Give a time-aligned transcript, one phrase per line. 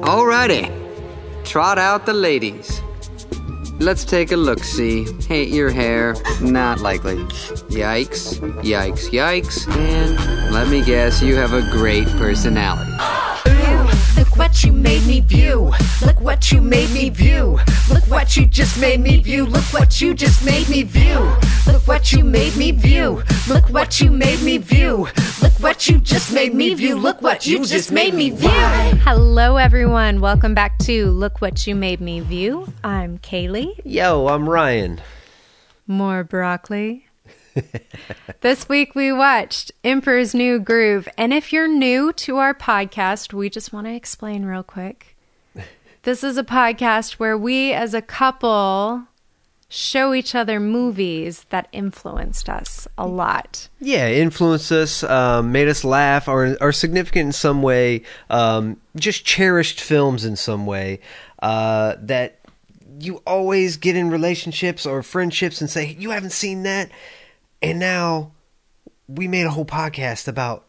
[0.00, 0.70] Alrighty.
[1.44, 2.80] Trot out the ladies.
[3.78, 5.04] Let's take a look see.
[5.24, 6.14] Hate your hair.
[6.40, 7.16] Not likely.
[7.68, 8.38] Yikes.
[8.62, 9.10] Yikes.
[9.10, 9.68] Yikes.
[9.76, 12.90] And let me guess, you have a great personality.
[14.32, 15.74] Look what you made me view.
[16.00, 17.60] Look what you made me view.
[17.90, 19.44] Look what you just made me view.
[19.44, 21.36] Look what you just made me view.
[21.66, 23.22] Look what you made me view.
[23.46, 25.06] Look what you made me view.
[25.42, 26.96] Look what you just made me view.
[26.96, 28.48] Look what you just made me view.
[29.04, 30.22] Hello, everyone.
[30.22, 32.72] Welcome back to Look What You Made Me View.
[32.82, 33.82] I'm Kayleigh.
[33.84, 35.02] Yo, I'm Ryan.
[35.86, 37.06] More broccoli.
[38.40, 41.08] This week we watched Emperor's New Groove.
[41.16, 45.16] And if you're new to our podcast, we just want to explain real quick.
[46.02, 49.06] This is a podcast where we as a couple
[49.68, 53.68] show each other movies that influenced us a lot.
[53.80, 59.24] Yeah, influenced us, um, made us laugh, or are significant in some way, um, just
[59.24, 61.00] cherished films in some way
[61.40, 62.38] uh, that
[62.98, 66.90] you always get in relationships or friendships and say, You haven't seen that?
[67.62, 68.32] And now
[69.06, 70.66] we made a whole podcast about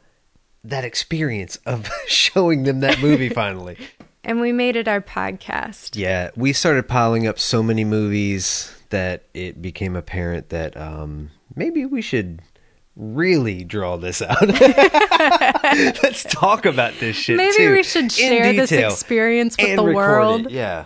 [0.64, 3.78] that experience of showing them that movie finally.
[4.24, 5.98] And we made it our podcast.
[5.98, 11.86] Yeah, we started piling up so many movies that it became apparent that um, maybe
[11.86, 12.42] we should
[12.96, 14.48] really draw this out.
[14.48, 17.36] Let's talk about this shit.
[17.38, 20.46] Maybe too, we should share this experience with the world.
[20.46, 20.86] it, Yeah.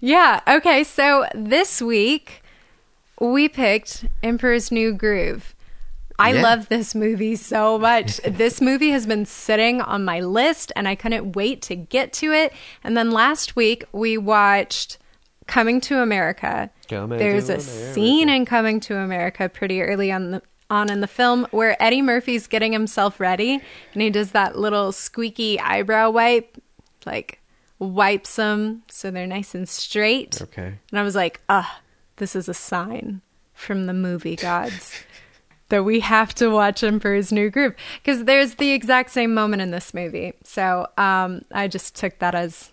[0.00, 0.40] Yeah.
[0.48, 0.84] Okay.
[0.84, 2.41] So this week
[3.30, 5.54] we picked Emperor's New Groove.
[6.18, 6.42] I Yeah.
[6.42, 8.16] love this movie so much.
[8.26, 12.32] this movie has been sitting on my list and I couldn't wait to get to
[12.32, 12.52] it.
[12.84, 14.98] And then last week we watched
[15.46, 16.70] Coming to America.
[16.88, 17.92] Coming There's to a America.
[17.94, 22.00] scene in Coming to America pretty early on the on in the film where Eddie
[22.00, 23.60] Murphy's getting himself ready
[23.92, 26.56] and he does that little squeaky eyebrow wipe
[27.04, 27.40] like
[27.78, 30.40] wipes them so they're nice and straight.
[30.40, 30.72] Okay.
[30.90, 31.80] And I was like, ah,
[32.22, 33.20] this is a sign
[33.52, 35.02] from the movie gods
[35.70, 39.72] that we have to watch Emperor's New Groove because there's the exact same moment in
[39.72, 40.34] this movie.
[40.44, 42.70] So um, I just took that as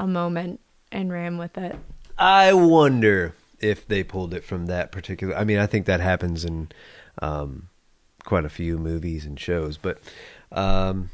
[0.00, 0.58] a moment
[0.90, 1.76] and ran with it.
[2.18, 5.36] I wonder if they pulled it from that particular.
[5.36, 6.70] I mean, I think that happens in
[7.22, 7.68] um,
[8.24, 10.00] quite a few movies and shows, but
[10.50, 11.10] um,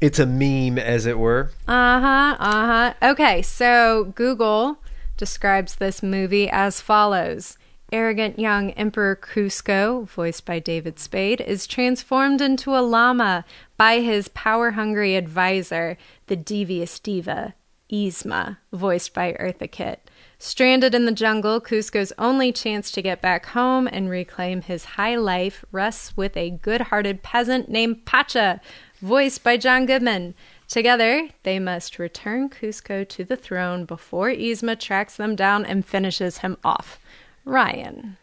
[0.00, 1.52] it's a meme, as it were.
[1.68, 2.36] Uh huh.
[2.40, 2.94] Uh huh.
[3.10, 3.42] Okay.
[3.42, 4.78] So Google
[5.16, 7.58] describes this movie as follows.
[7.92, 13.44] Arrogant young Emperor Kuzco, voiced by David Spade, is transformed into a llama
[13.76, 17.54] by his power hungry advisor, the devious diva,
[17.90, 20.10] Yzma, voiced by Eartha Kitt.
[20.38, 25.16] Stranded in the jungle, Kuzco's only chance to get back home and reclaim his high
[25.16, 28.60] life rests with a good hearted peasant named Pacha,
[29.00, 30.34] voiced by John Goodman.
[30.68, 36.38] Together, they must return Kuzco to the throne before Yzma tracks them down and finishes
[36.38, 36.98] him off.
[37.44, 38.16] Ryan.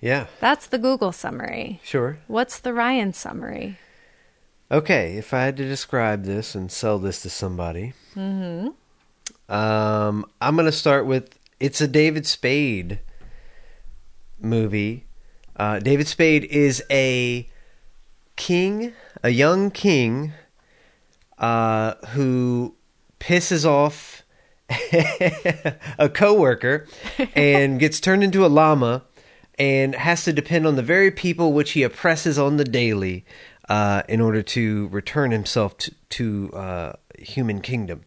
[0.00, 1.78] Yeah, That's the Google summary.
[1.84, 2.18] sure.
[2.26, 3.78] What's the Ryan summary?
[4.70, 8.74] Okay, if I had to describe this and sell this to somebody, um,
[9.48, 13.00] I'm going to start with it's a David Spade
[14.40, 15.04] movie.
[15.56, 17.46] Uh, David Spade is a
[18.36, 20.32] king, a young king,
[21.40, 22.76] uh, who
[23.18, 24.22] pisses off
[25.98, 26.86] a coworker
[27.34, 29.02] and gets turned into a llama
[29.58, 33.24] and has to depend on the very people which he oppresses on the daily
[33.68, 38.02] uh, in order to return himself to, to uh, human kingdom.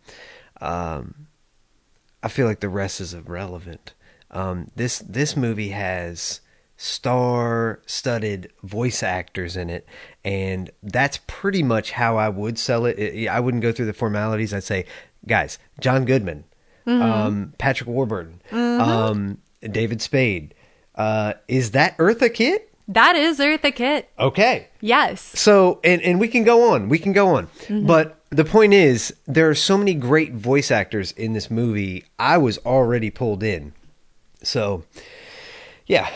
[0.61, 1.27] Um,
[2.21, 3.93] I feel like the rest is irrelevant.
[4.31, 6.41] Um, this this movie has
[6.75, 9.87] star-studded voice actors in it,
[10.25, 13.27] and that's pretty much how I would sell it.
[13.27, 14.53] I- wouldn't go through the formalities.
[14.53, 14.85] I'd say,
[15.27, 16.45] guys, John Goodman,
[16.85, 20.53] um, Patrick Warburton, um, David Spade.
[20.95, 22.69] Uh, is that Eartha Kitt?
[22.87, 24.09] That is Eartha Kitt.
[24.19, 24.67] Okay.
[24.81, 25.21] Yes.
[25.21, 26.89] So, and and we can go on.
[26.89, 27.47] We can go on.
[27.69, 32.03] But the point is, there are so many great voice actors in this movie.
[32.19, 33.71] I was already pulled in.
[34.43, 34.83] So,
[35.87, 36.09] yeah.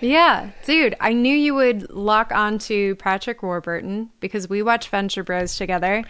[0.00, 5.56] Yeah, dude, I knew you would lock onto Patrick Warburton because we watch Venture Bros
[5.56, 6.04] together.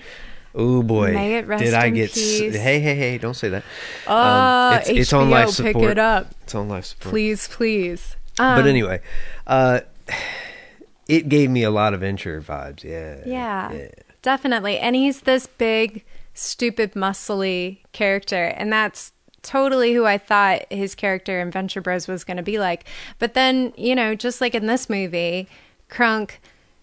[0.55, 2.11] Oh boy, May it rest did I get?
[2.17, 3.19] s- hey, hey, hey!
[3.19, 3.63] Don't say that.
[4.07, 5.91] Uh, it's, it's on life HBO, pick support.
[5.91, 6.35] it up.
[6.45, 7.11] It's on life support.
[7.11, 8.17] Please, please.
[8.39, 9.01] but anyway,
[9.47, 9.81] uh,
[11.09, 12.85] it gave me a lot of Venture vibes.
[12.85, 13.21] Yeah.
[13.27, 13.89] Yeah,
[14.23, 14.79] definitely.
[14.79, 19.13] And he's this big, stupid, muscly character, and that's
[19.47, 22.85] totally who I thought his character in Venture Bros was going to be like.
[23.19, 25.49] But then, you know, just like in this movie,
[25.89, 26.41] Kronk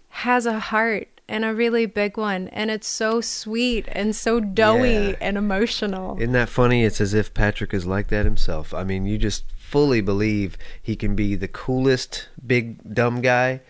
[0.09, 2.47] has a heart and a really big one.
[2.49, 5.15] And it's so sweet and so doughy Yeah.
[5.21, 6.17] and emotional.
[6.17, 6.83] Isn't that funny?
[6.83, 8.73] It's as if Patrick is like that himself.
[8.73, 13.61] I mean, you just fully believe he can be the coolest big dumb guy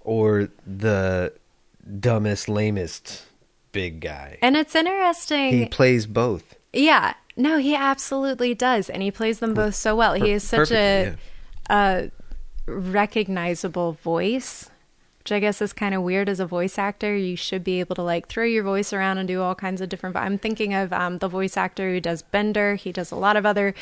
[0.00, 1.32] or the
[2.00, 3.26] dumbest lamest
[3.72, 4.38] big guy.
[4.40, 5.50] and it's interesting.
[5.50, 6.54] He plays both.
[6.72, 7.14] Yeah.
[7.36, 8.88] No, he absolutely does.
[8.88, 10.14] And he plays them both so well.
[10.14, 11.16] He is such a,
[11.68, 12.10] a
[12.66, 14.70] recognizable voice,
[15.18, 17.16] which I guess is kind of weird as a voice actor.
[17.16, 19.88] You should be able to like throw your voice around and do all kinds of
[19.88, 20.16] different.
[20.16, 22.76] I'm thinking of um, the voice actor who does Bender.
[22.76, 23.74] He does a lot of other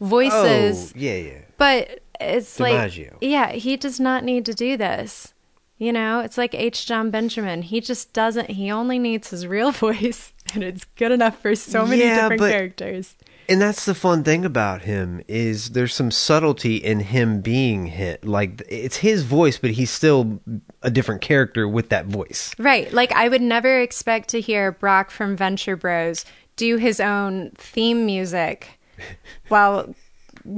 [0.00, 0.92] voices.
[0.94, 1.38] Oh, yeah, yeah.
[1.56, 2.74] But it's like,
[3.20, 5.32] yeah, he does not need to do this.
[5.78, 6.86] You know, it's like H.
[6.86, 7.62] Jon Benjamin.
[7.62, 11.86] He just doesn't, he only needs his real voice, and it's good enough for so
[11.86, 13.16] many Yeah, different but- characters.
[13.50, 18.22] And that's the fun thing about him is there's some subtlety in him being hit.
[18.22, 20.38] Like it's his voice, but he's still
[20.82, 22.54] a different character with that voice.
[22.58, 22.92] Right.
[22.92, 28.04] Like, I would never expect to hear Brock from Venture Bros do his own theme
[28.04, 28.78] music
[29.48, 29.94] while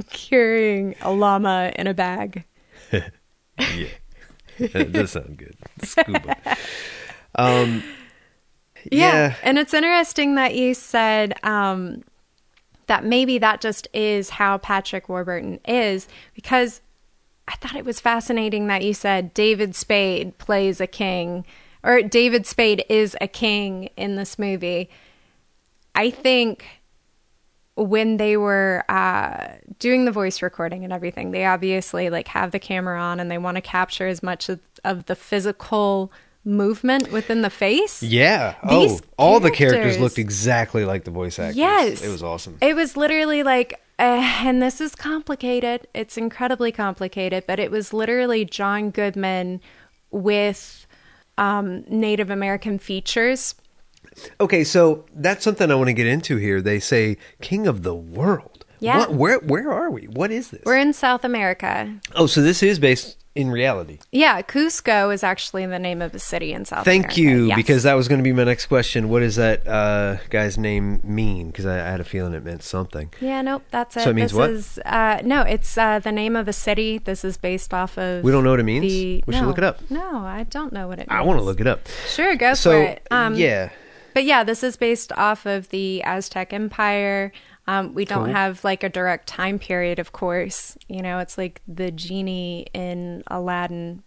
[0.09, 2.43] carrying a llama in a bag.
[3.57, 5.55] Yeah, that does sound good.
[5.83, 6.35] Scuba.
[7.35, 7.83] Um,
[8.91, 9.35] yeah.
[9.43, 12.03] And it's interesting that you said um,
[12.87, 16.81] that maybe that just is how Patrick Warburton is because
[17.47, 21.45] I thought it was fascinating that you said David Spade plays a king
[21.83, 24.89] or David Spade is a king in this movie.
[25.95, 26.65] I think
[27.75, 29.47] when they were uh,
[29.79, 33.37] doing the voice recording and everything, they obviously like have the camera on and they
[33.37, 36.11] want to capture as much of, of the physical
[36.43, 38.01] movement within the face.
[38.01, 38.55] Yeah.
[38.67, 41.57] These oh, all the characters characters- looked exactly like the voice actors.
[41.57, 42.01] Yes.
[42.01, 42.57] It was awesome.
[42.61, 45.87] It was literally like, uh, and this is complicated.
[45.93, 49.61] It's incredibly complicated, but it was literally John Goodman
[50.09, 50.87] with
[51.37, 53.55] um, Native American features.
[54.39, 56.61] Okay, so that's something I want to get into here.
[56.61, 58.65] They say king of the world.
[58.79, 58.97] Yeah.
[58.97, 60.07] What, where where are we?
[60.07, 60.61] What is this?
[60.65, 61.99] We're in South America.
[62.15, 63.99] oh, so this is based in reality.
[64.11, 67.21] Yeah, Cusco is actually the name of a city in South Thank America.
[67.21, 67.55] you, Yes.
[67.55, 69.07] because that was going to be my next question.
[69.09, 71.47] What does that uh, guy's name mean?
[71.47, 73.09] Because I, I had a feeling it meant something.
[73.21, 74.01] Yeah, nope, that's it.
[74.03, 74.49] So it means this what?
[74.49, 76.97] Is, uh, no, it's uh, the name of a city.
[76.97, 78.23] This is based off of.
[78.23, 78.81] We don't know what it means?
[78.83, 79.79] The, We should look it up.
[79.89, 81.17] No, I don't know what it means.
[81.17, 81.87] I want to look it up.
[82.09, 83.07] Sure, go so for it.
[83.11, 83.69] Um, yeah,
[84.13, 87.31] But yeah, this is based off of the Aztec Empire.
[87.67, 88.33] Um, we don't Cool.
[88.33, 90.77] have like a direct time period, of course.
[90.87, 94.03] You know, it's like the genie in Aladdin.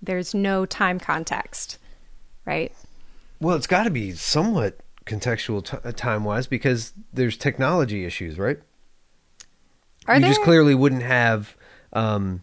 [0.00, 1.78] There's no time context,
[2.44, 2.72] right?
[3.40, 8.58] well, it's got to be somewhat contextual t- time wise because there's technology issues, right?
[10.06, 10.30] Are you there?
[10.30, 11.56] just clearly wouldn't have
[11.92, 12.42] um,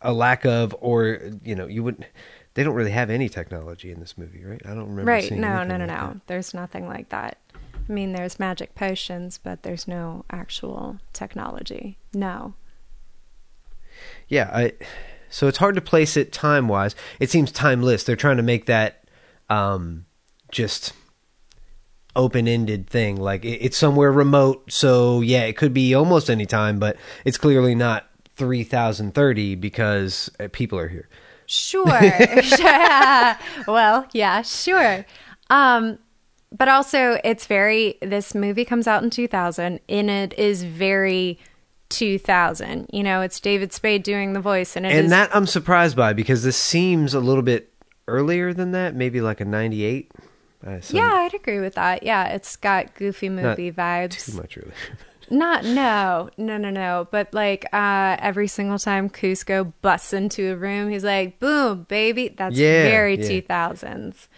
[0.00, 2.06] a lack of, or you know, you wouldn't.
[2.54, 4.62] They don't really have any technology in this movie, right?
[4.64, 5.10] I don't remember.
[5.10, 5.28] right?
[5.32, 6.06] No, no, no, like no.
[6.08, 6.26] that.
[6.28, 7.38] There's nothing like that.
[7.88, 11.98] I mean, there's magic potions, but there's no actual technology.
[12.12, 12.54] No.
[14.28, 14.72] Yeah, I.
[15.28, 16.94] So it's hard to place it time wise.
[17.18, 18.04] It seems timeless.
[18.04, 19.04] They're trying to make that
[19.50, 20.06] um,
[20.50, 20.92] just
[22.16, 23.16] open ended thing.
[23.16, 24.70] Like it, it's somewhere remote.
[24.72, 29.54] So yeah, it could be almost any time, but it's clearly not three thousand thirty
[29.54, 31.08] because uh, people are here.
[31.46, 31.84] Sure.
[33.66, 35.04] well, yeah, sure.
[35.50, 35.98] Um,
[36.56, 37.98] but also, it's very.
[38.00, 41.38] This movie comes out in 2000, and it is very
[41.88, 42.88] 2000.
[42.92, 45.96] You know, it's David Spade doing the voice, and it is and that I'm surprised
[45.96, 47.72] by because this seems a little bit
[48.08, 48.94] earlier than that.
[48.94, 50.12] Maybe like a ninety eight.
[50.66, 52.02] Uh, so yeah, I'd agree with that.
[52.02, 54.30] Yeah, it's got goofy movie vibes.
[54.30, 54.72] too much earlier.
[55.30, 57.08] Not no, no, no, no.
[57.10, 62.28] But like uh every single time Kuzco busts into a room, he's like, "Boom, baby!"
[62.28, 63.28] That's Yeah, very yeah.
[63.28, 64.28] two thousands.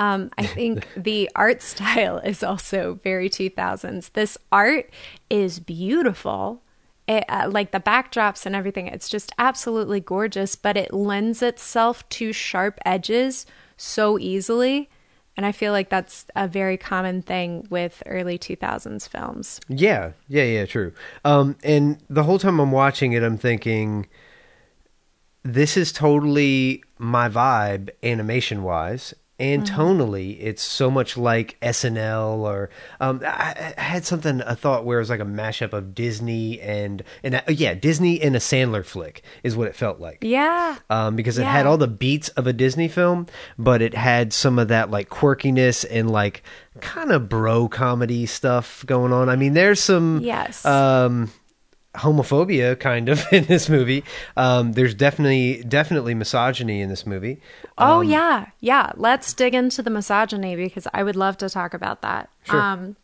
[0.00, 4.08] Um, I think the art style is also very two thousands.
[4.08, 4.90] This art
[5.28, 6.62] is beautiful.
[7.06, 10.56] It, uh, like the backdrops and everything, it's just absolutely gorgeous.
[10.56, 14.88] But it lends itself to sharp edges so easily.
[15.36, 19.60] And I feel like that's a very common thing with early 2000s films.
[19.68, 20.92] Yeah, yeah, yeah, true.
[21.24, 24.06] Um, and the whole time I'm watching it, I'm thinking,
[25.42, 32.70] this is totally my vibe, animation wise, and tonally, it's so much like SNL or
[33.00, 36.60] um, I, I had something a thought where it was like a mashup of Disney
[36.60, 40.76] and and uh, yeah, Disney and a Sandler flick is what it felt like Yeah.
[40.90, 43.26] um, because it had all the beats of a Disney film,
[43.58, 46.42] but it had some of that like quirkiness and like
[46.80, 49.28] kind of bro comedy stuff going on.
[49.28, 50.64] I mean, there's some Yes.
[50.64, 51.30] um,
[51.94, 54.04] homophobia kind of in this movie.
[54.36, 57.40] Um, there's definitely definitely misogyny in this movie.
[57.78, 58.92] Oh yeah, yeah.
[58.96, 62.30] Let's dig into the misogyny because I would love to talk about that.
[62.44, 62.60] Sure.
[62.60, 62.96] Um,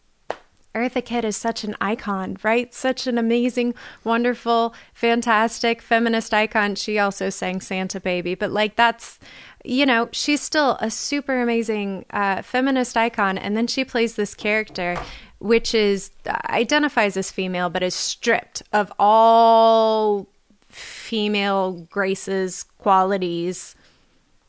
[0.77, 2.73] Eartha Kitt is such an icon, right?
[2.75, 3.75] Such an amazing,
[4.05, 6.75] wonderful, fantastic feminist icon.
[6.75, 9.19] She also sang Santa Baby, but like that's,
[9.65, 13.39] you know, she's still a super amazing uh, feminist icon.
[13.39, 14.99] And then she plays this character,
[15.39, 16.11] which is
[16.47, 20.27] identifies as female, but is stripped of all
[20.69, 23.75] female graces, qualities,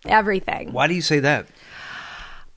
[0.06, 0.72] everything.
[0.72, 1.48] Why do you say that?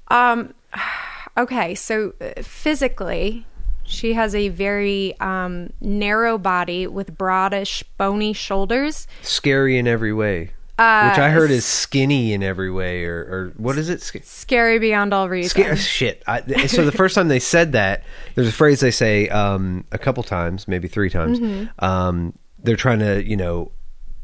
[0.09, 0.55] Um
[1.37, 3.47] okay, so uh, physically,
[3.85, 9.07] she has a very um, narrow body with broadish, bony shoulders.
[9.23, 10.53] Scary in every way.
[10.81, 14.01] Uh, Which I heard is skinny in every way, or, or what is it?
[14.01, 15.51] Sk- Scary beyond all reason.
[15.51, 16.23] Sca- shit.
[16.27, 18.03] I, so the first time they said that,
[18.35, 21.39] there's a phrase they say um, a couple times, maybe three times.
[21.39, 21.85] Mm-hmm.
[21.85, 23.73] Um, they're trying to, you know,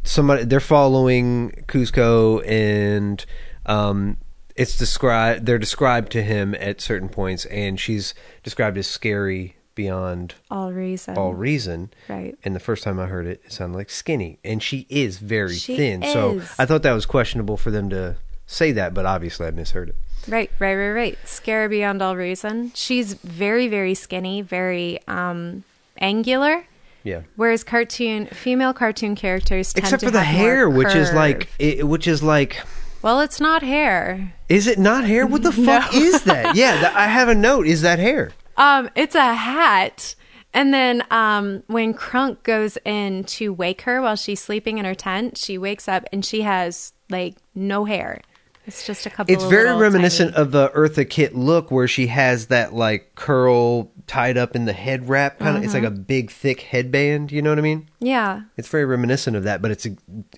[0.05, 3.23] somebody they're following Kuzco, and
[3.67, 4.17] um,
[4.55, 5.45] it's described.
[5.45, 11.17] They're described to him at certain points, and she's described as scary beyond all reason.
[11.17, 11.91] all reason.
[12.09, 12.37] Right.
[12.43, 15.55] And the first time I heard it, it sounded like skinny, and she is very
[15.55, 16.03] She thin.
[16.03, 16.43] So.
[16.59, 18.17] I thought that was questionable for them to
[18.49, 19.97] say that, but obviously I misheard it.
[20.27, 21.19] Right, right, right, right.
[21.25, 22.73] Scary beyond all reason.
[22.75, 25.63] She's very, very skinny, very um,
[25.99, 26.67] angular.
[27.05, 27.21] Yeah.
[27.37, 32.09] Whereas cartoon female cartoon characters tend Except for the hair, which is like, it, which
[32.09, 32.61] is like,
[33.03, 34.35] well, it's not hair.
[34.49, 35.25] is it not hair?
[35.25, 36.57] What the fuck is that?
[36.57, 37.69] Yeah, I have a note.
[37.69, 38.33] Is that hair?
[38.57, 40.15] Um, it's a hat.
[40.55, 44.95] And then um, when Kronk goes in to wake her while she's sleeping in her
[44.95, 48.23] tent, she wakes up and she has like no hair.
[48.67, 49.33] It's just a couple.
[49.35, 53.91] It's very reminiscent tiny- of the Eartha Kitt look, where she has that like curl
[54.09, 55.65] tied up in the head wrap kind of.
[55.65, 55.95] It's like Mm-hmm.
[55.95, 57.31] a big, thick headband.
[57.33, 57.89] You know what I mean?
[58.01, 58.43] yeah.
[58.57, 59.87] It's very reminiscent of that, but it's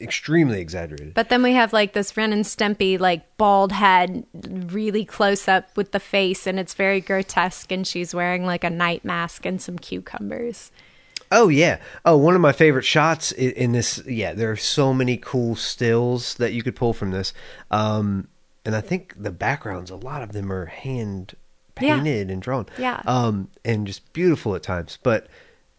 [0.01, 1.15] extremely exaggerated.
[1.15, 5.77] But then we have like this Ren and Stimpy like bald head, really close up
[5.77, 7.71] with the face, and it's very grotesque.
[7.73, 10.71] And she's wearing like a night mask and some cucumbers.
[11.31, 11.79] Oh yeah.
[12.05, 14.03] Oh, one of my favorite shots in, in this.
[14.07, 17.33] Yeah, there are so many cool stills that you could pull from this.
[17.71, 18.29] Um,
[18.65, 21.35] and I think the backgrounds, a lot of them are hand
[21.81, 21.97] Yeah.
[21.97, 22.67] painted and drawn.
[22.79, 23.03] Yeah.
[23.07, 24.99] Um, and just beautiful at times.
[25.03, 25.27] But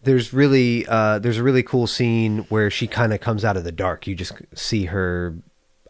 [0.04, 3.64] there's really uh, there's a really cool scene where she kind of comes out of
[3.64, 4.06] the dark.
[4.08, 5.34] You just see her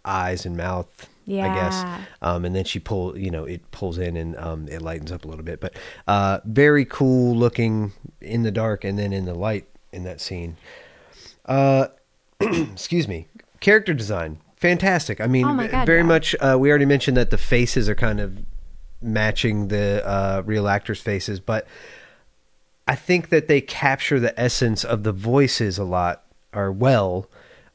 [0.06, 0.88] eyes and mouth.
[1.30, 2.04] I guess.
[2.22, 5.26] Um, and then she pull, you know, it pulls in and um, it lightens up
[5.26, 5.60] a little bit.
[5.62, 5.76] But
[6.08, 10.58] uh, very cool looking in the dark and then in the light in that scene.
[11.46, 11.88] Uh,
[12.40, 13.28] excuse me.
[13.60, 15.20] Character design, fantastic.
[15.20, 16.06] I mean, Oh God, very yeah.
[16.06, 16.36] much.
[16.40, 18.40] Uh, we already mentioned that the faces are kind of
[19.02, 21.68] matching the uh, real actors' faces, but
[22.88, 27.28] I think that they capture the essence of the voices a lot, or well.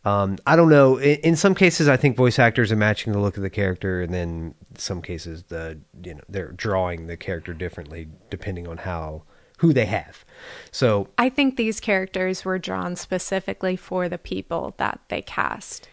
[0.04, 0.96] Um, I don't know.
[0.98, 4.02] In, in some cases, I think voice actors are matching the look of the character,
[4.02, 9.22] and then some cases, the you know they're drawing the character differently depending on how
[9.58, 10.24] who they have.
[10.70, 15.88] So I think these characters were drawn specifically for the people that they cast.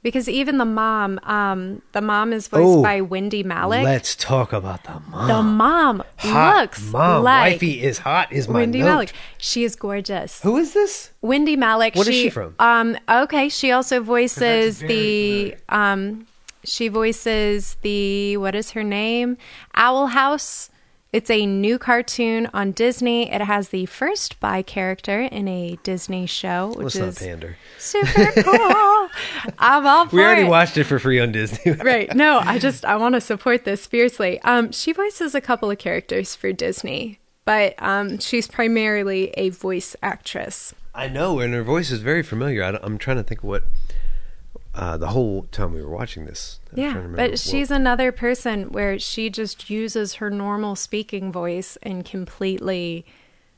[0.00, 3.82] Because even the mom, um, the mom is voiced Oh, by Wendy Malick.
[3.82, 5.26] let's talk about the mom.
[5.28, 8.32] the mom hot looks mom, like wifey is hot.
[8.32, 9.08] Is my Wendy note.
[9.08, 9.12] Malick.
[9.38, 10.40] She is gorgeous.
[10.42, 11.10] Who is this?
[11.20, 11.96] Wendy Malick.
[11.96, 12.54] What is she, she from?
[12.60, 16.26] Um, okay, she also voices the um,
[16.64, 19.36] she voices the what is her name?
[19.74, 20.70] Owl House.
[21.10, 23.32] It's a new cartoon on Disney.
[23.32, 27.56] It has the first bi character in a Disney show, which Let's is pander.
[27.78, 29.08] super cool.
[29.58, 30.50] I'm all for We already it.
[30.50, 31.72] watched it for free on Disney.
[31.82, 32.14] right.
[32.14, 34.38] No, I just I want to support this fiercely.
[34.42, 39.96] Um, she voices a couple of characters for Disney, but um, she's primarily a voice
[40.02, 40.74] actress.
[40.94, 42.62] I know, and her voice is very familiar.
[42.62, 43.64] I am trying to think what
[44.78, 46.60] uh, the whole time we were watching this.
[46.72, 52.04] Yeah, but what- she's another person where she just uses her normal speaking voice and
[52.04, 53.04] completely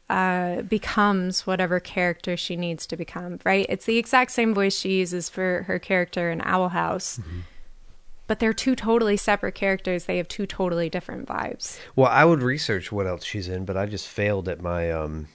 [0.08, 3.38] uh, becomes whatever character she needs to become.
[3.44, 3.66] Right?
[3.68, 7.18] It's the exact same voice she uses for her character in Owl House.
[7.18, 7.40] Mm-hmm.
[8.26, 10.06] But they're two totally separate characters.
[10.06, 11.78] They have two totally different vibes.
[11.96, 15.26] Well, I would research what else she's in, but I just failed at my um,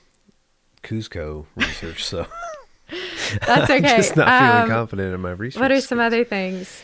[0.82, 2.26] Cusco research, so
[3.46, 3.76] That's okay.
[3.78, 5.60] I'm just not feeling Um, confident in my research.
[5.62, 6.06] What are some skills.
[6.08, 6.84] other things?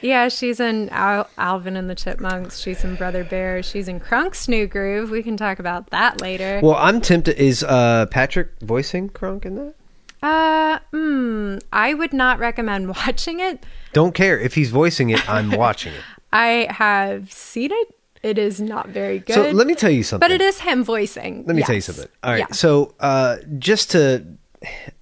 [0.00, 2.58] Yeah, she's in Al- Alvin and the Chipmunks.
[2.58, 3.62] She's in Brother Bear.
[3.62, 5.10] She's in Kronk's New Groove.
[5.10, 6.60] We can talk about that later.
[6.62, 7.38] Well, I'm tempted.
[7.38, 9.74] Is uh, Patrick voicing Kronk in that?
[10.22, 11.58] Uh, hmm.
[11.72, 13.64] I would not recommend watching it.
[13.92, 15.26] Don't care if he's voicing it.
[15.28, 16.00] I'm watching it.
[16.32, 17.94] I have seen it.
[18.22, 19.34] It is not very good.
[19.34, 20.26] So let me tell you something.
[20.26, 21.44] But it is him voicing.
[21.46, 22.08] Let me tell you something.
[22.22, 22.38] All right.
[22.40, 22.52] Yeah.
[22.52, 24.24] So uh, just to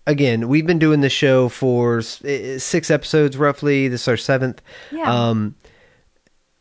[0.07, 3.89] again, we've been doing this show for eh, six episodes roughly.
[3.89, 4.63] This is our seventh.
[4.91, 5.31] Yeah.
[5.31, 5.57] Um,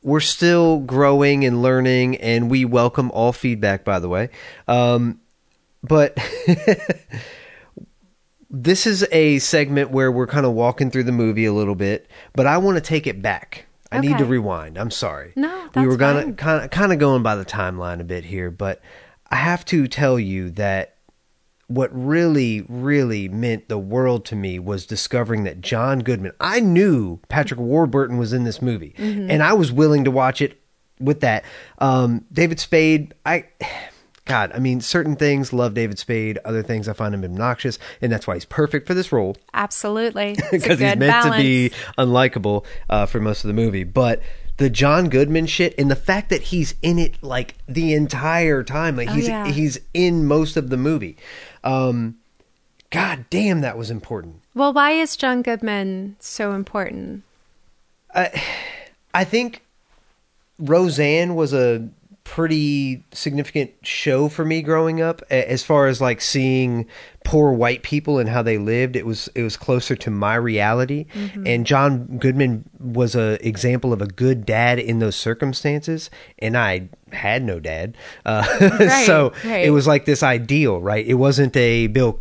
[0.03, 3.85] we're still growing and learning, and we welcome all feedback.
[3.85, 4.29] By the way,
[4.67, 5.19] um,
[5.83, 6.17] but
[8.49, 12.07] this is a segment where we're kind of walking through the movie a little bit,
[12.33, 13.65] but I want to take it back.
[13.91, 14.77] I need to rewind.
[14.77, 15.33] I'm sorry.
[15.35, 18.49] No, we were gonna kind of kind of going by the timeline a bit here,
[18.49, 18.81] but
[19.29, 20.95] I have to tell you that
[21.73, 26.31] what really, really meant the world to me was discovering that John Goodman.
[26.39, 29.31] I knew Patrick Warburton was in this movie, Mm-hmm.
[29.31, 30.61] and I was willing to watch it
[30.99, 31.43] with that.
[31.79, 33.45] Um, David Spade, I.
[34.25, 36.37] God, I mean, certain things love David Spade.
[36.45, 40.35] Other things I find him obnoxious, and that's why he's perfect for this role Absolutely.
[40.51, 41.35] Because he's meant balance.
[41.37, 43.83] to be unlikable uh, for most of the movie.
[43.83, 44.21] But
[44.57, 48.95] the John Goodman shit and the fact that he's in it like the entire time,
[48.95, 49.47] like Oh, he's yeah.
[49.47, 51.17] he's in most of the movie.
[51.63, 52.17] Um,
[52.89, 54.41] God damn, that was important.
[54.53, 57.23] Well, why is John Goodman so important?
[58.13, 58.41] I
[59.13, 59.63] I think
[60.59, 61.89] Roseanne was a
[62.23, 66.85] pretty significant show for me growing up as far as like seeing
[67.23, 71.05] poor white people and how they lived it was it was closer to my reality
[71.45, 76.09] and John Goodman was a example of a good dad in those circumstances
[76.39, 79.65] and I had no dad uh, Right, so right.
[79.65, 82.19] it was like this ideal right it wasn't a Bill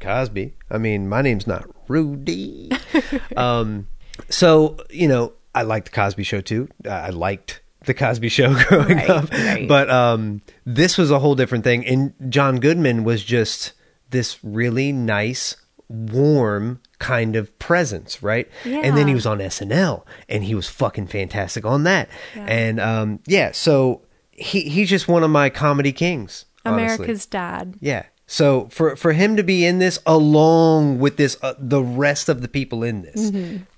[0.00, 0.54] Cosby.
[0.70, 2.70] I mean, my name's not Rudy.
[3.36, 3.88] um,
[4.28, 6.68] so you know, I liked the Cosby Show too.
[6.88, 9.28] I liked the Cosby Show growing Right, up,
[9.68, 11.86] but um, this was a whole different thing.
[11.86, 13.72] And John Goodman was just
[14.10, 15.56] this really nice,
[15.88, 18.48] warm kind of presence, right?
[18.64, 18.80] Yeah.
[18.80, 22.08] And then he was on SNL, and he was fucking fantastic on that.
[22.34, 22.46] Yeah.
[22.46, 26.44] And um, yeah, so he he's just one of my comedy kings.
[26.64, 26.94] honestly.
[26.94, 27.74] America's dad.
[27.80, 28.04] Yeah.
[28.26, 32.42] So for for him to be in this along with this uh, the rest of
[32.42, 33.32] the people in this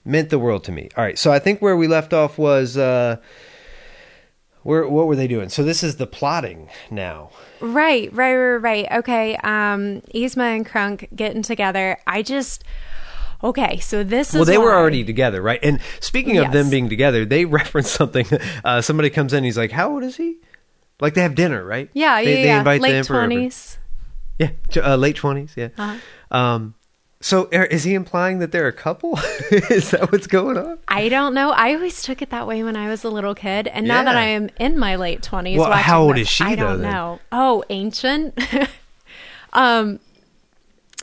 [0.05, 0.89] meant the world to me.
[0.97, 1.17] All right.
[1.17, 3.19] So I think where we left off was uh
[4.63, 5.49] where what were they doing?
[5.49, 7.31] So this is the plotting now.
[7.61, 8.93] Right, right, right, right.
[8.99, 9.37] Okay.
[9.37, 11.99] Um, Yzma and Kronk getting together.
[12.07, 12.65] I just
[13.43, 13.79] okay.
[13.79, 15.61] So this is Well, they were already together, right?
[15.63, 18.27] And speaking of them being together, they reference something.
[18.65, 20.37] Uh, somebody comes in, he's like, "How old is he?"
[21.01, 21.89] Like they have dinner, right?
[21.95, 22.59] Yeah, They, yeah, they yeah.
[22.59, 23.79] invite the Late twenties.
[24.39, 25.53] Yeah, uh, late twenties.
[25.57, 25.69] Yeah.
[25.77, 26.37] Uh-huh.
[26.37, 26.75] Um.
[27.23, 29.19] So are- is he implying that they're a couple?
[29.51, 30.79] is that what's going on?
[30.89, 31.51] I don't know.
[31.51, 34.17] I always took it that way when I was a little kid, and now that
[34.17, 36.83] I am in my late twenties, Well, how old this, is she, I though, don't
[36.83, 37.21] know.
[37.31, 38.39] Oh, ancient.
[39.53, 40.01] um,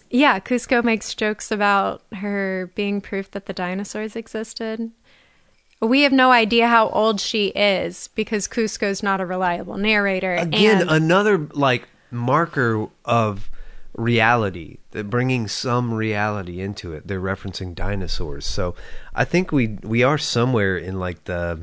[0.10, 0.39] yeah.
[0.39, 4.91] Kuzco makes jokes about her being proof that the dinosaurs existed.
[5.80, 10.34] We have no idea how old she is because Kuzco's not a reliable narrator.
[10.34, 13.51] again another like marker of
[13.97, 18.75] reality bringing some reality into it they're referencing dinosaurs so
[19.15, 21.60] i think we we are somewhere in like the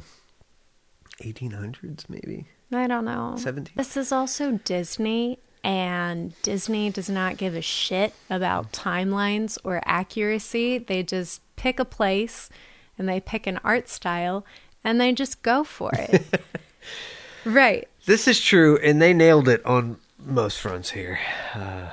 [1.22, 3.34] 1800s maybe I don't know.
[3.36, 3.74] 17?
[3.76, 10.78] This is also Disney, and Disney does not give a shit about timelines or accuracy.
[10.78, 12.50] They just pick a place
[12.98, 14.44] and they pick an art style
[14.82, 16.44] and they just go for it.
[17.44, 17.88] right.
[18.06, 21.18] this is true and they nailed it on most fronts here
[21.54, 21.88] uh,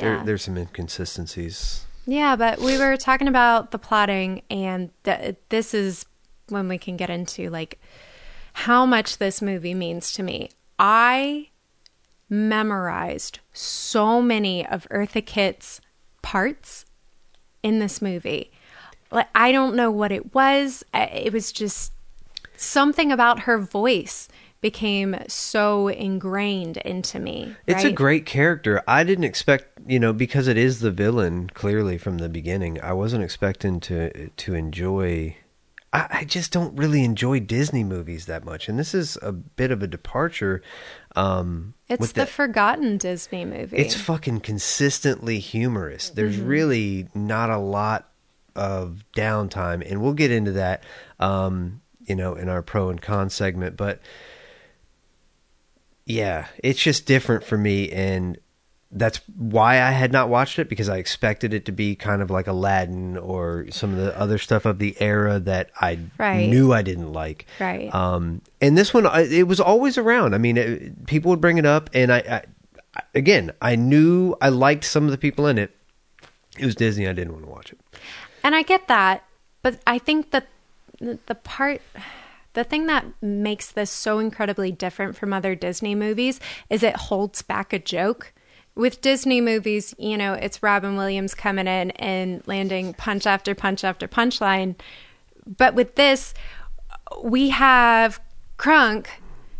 [0.00, 5.74] there, there's some inconsistencies Yeah, but we were talking about the plotting, and th- this
[5.74, 6.06] is
[6.48, 7.80] when we can get into like
[8.52, 10.50] how much this movie means to me.
[10.78, 11.48] I
[12.28, 15.80] memorized so many of Eartha Kitt's
[16.22, 16.84] parts
[17.62, 18.50] in this movie.
[19.10, 20.84] Like I don't know what it was.
[20.94, 21.92] It was just
[22.56, 24.28] something about her voice
[24.60, 27.56] became so ingrained into me.
[27.66, 28.82] It's a great character.
[28.86, 32.80] I didn't expect, you know, because it is the villain clearly from the beginning.
[32.82, 35.36] I wasn't expecting to to enjoy.
[35.92, 39.70] I, I just don't really enjoy Disney movies that much, and this is a bit
[39.72, 40.62] of a departure.
[41.16, 43.76] Um, It's the that- forgotten Disney movie.
[43.76, 46.10] it's fucking consistently humorous.
[46.10, 46.46] There's Mm-hmm.
[46.46, 48.08] really not a lot
[48.54, 50.84] of downtime, and we'll get into that,
[51.18, 53.76] um, you know, in our pro and con segment.
[53.76, 54.00] But
[56.10, 58.38] yeah, it's just different for me, and
[58.92, 62.30] that's why I had not watched it because I expected it to be kind of
[62.30, 66.48] like Aladdin or some of the other stuff of the era that I Right.
[66.48, 67.46] knew I didn't like.
[67.60, 67.94] Right.
[67.94, 70.34] Um, and this one, it was always around.
[70.34, 72.42] I mean, it, people would bring it up, and I,
[72.96, 75.70] I, again, I knew I liked some of the people in it.
[76.58, 77.06] It was Disney.
[77.06, 77.78] I didn't want to watch it.
[78.42, 79.22] And I get that,
[79.62, 80.48] but I think that
[81.00, 81.80] the the part
[82.52, 87.42] the thing that makes this so incredibly different from other Disney movies is it holds
[87.42, 88.32] back a joke.
[88.74, 93.84] with Disney movies, you know, it's Robin Williams coming in and landing punch after punch
[93.84, 94.74] after punchline.
[95.46, 96.34] But with this,
[97.22, 98.20] we have
[98.56, 99.10] Kronk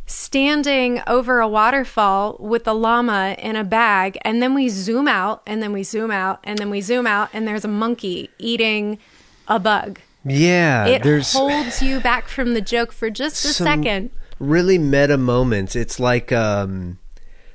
[0.06, 5.42] standing over a waterfall with a llama in a bag, and then we zoom out,
[5.46, 8.98] and then we zoom out, and then we zoom out, and there's a monkey eating
[9.46, 10.00] a bug.
[10.24, 14.10] Yeah, It there's holds you back from the joke for just a second.
[14.38, 15.74] really meta moments.
[15.74, 16.98] It's like um,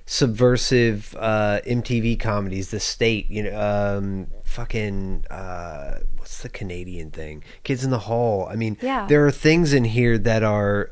[0.06, 2.72] subversive uh, MTV comedies.
[2.72, 3.60] The State, you know,
[3.98, 7.44] um, fucking uh, what's the Canadian thing?
[7.64, 8.48] Kids in the Hall.
[8.50, 9.06] I mean, Yeah.
[9.08, 10.92] there are things in here that are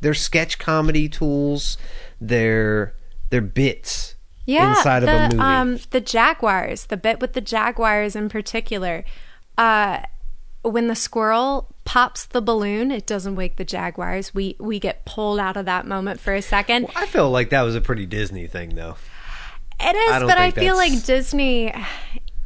[0.00, 1.78] they're sketch comedy tools.
[2.20, 2.94] They're
[3.30, 5.38] they're bits yeah, inside the, of a movie.
[5.38, 9.04] Um, the jaguars, the bit with the jaguars in particular.
[9.58, 10.00] Uh,
[10.62, 14.32] when the squirrel pops the balloon, it doesn't wake the jaguars.
[14.34, 16.88] We we get pulled out of that moment for a second.
[16.94, 18.96] I feel like that was a pretty Disney thing, though.
[19.80, 21.74] It is, I but I feel that's- like Disney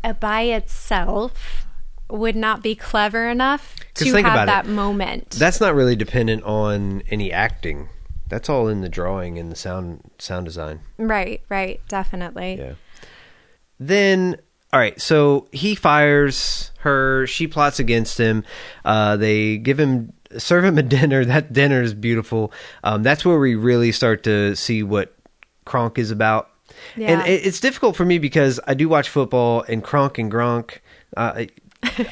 [0.03, 1.67] uh, by itself
[2.09, 4.71] would not be clever enough to think have about that it.
[4.73, 5.31] moment.
[5.33, 7.89] That's not really dependent on any acting.
[8.29, 10.81] That's all in the drawing and the sound sound design.
[10.99, 12.55] right, right, definitely.
[12.59, 12.73] Yeah.
[13.79, 14.37] Then,
[14.77, 15.01] all right.
[15.01, 17.27] So he fires her.
[17.27, 18.45] She plots against him.
[18.85, 21.25] Uh, they give him serve him a dinner.
[21.25, 22.53] That dinner is beautiful.
[22.85, 25.15] Um, that's where we really start to see what
[25.65, 26.51] Kronk is about.
[26.95, 27.13] Yeah.
[27.13, 30.81] And it, it's difficult for me because I do watch football, and Kronk and Gronk.
[31.17, 31.47] Uh,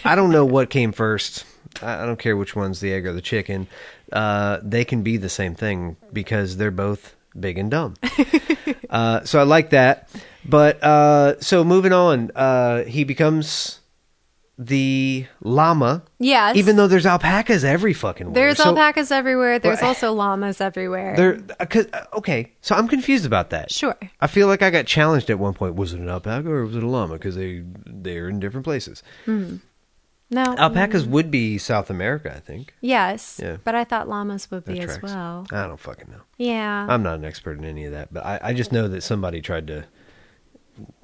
[0.03, 1.45] I, don't know what came first.
[1.83, 3.67] I I don't care which one's the egg or the chicken.
[4.11, 7.97] Uh, they can be the same thing because they're both big and dumb.
[8.91, 10.09] Uh, so I like that.
[10.47, 13.81] But uh, so moving on, uh, he becomes
[14.59, 16.03] the llama.
[16.19, 16.57] Yes.
[16.57, 18.35] Even though there's alpacas every fucking where.
[18.35, 19.59] There's So alpacas everywhere.
[19.59, 21.17] There's Well, also llamas everywhere.
[21.17, 22.53] There, uh, uh, okay.
[22.61, 23.73] So I'm confused about that.
[23.73, 23.97] Sure.
[24.21, 25.75] I feel like I got challenged at one point.
[25.75, 27.15] Was it an alpaca or was it a llama?
[27.15, 29.03] Because they they're in different places.
[29.27, 29.55] no.
[30.31, 32.75] Alpacas would be South America, I think.
[32.81, 33.41] Yes.
[33.43, 33.57] Yeah.
[33.65, 35.47] But I thought llamas would That be as well.
[35.51, 36.21] I don't fucking know.
[36.39, 36.87] Yeah.
[36.89, 39.41] I'm not an expert in any of that, but I, I just know that somebody
[39.41, 39.87] tried to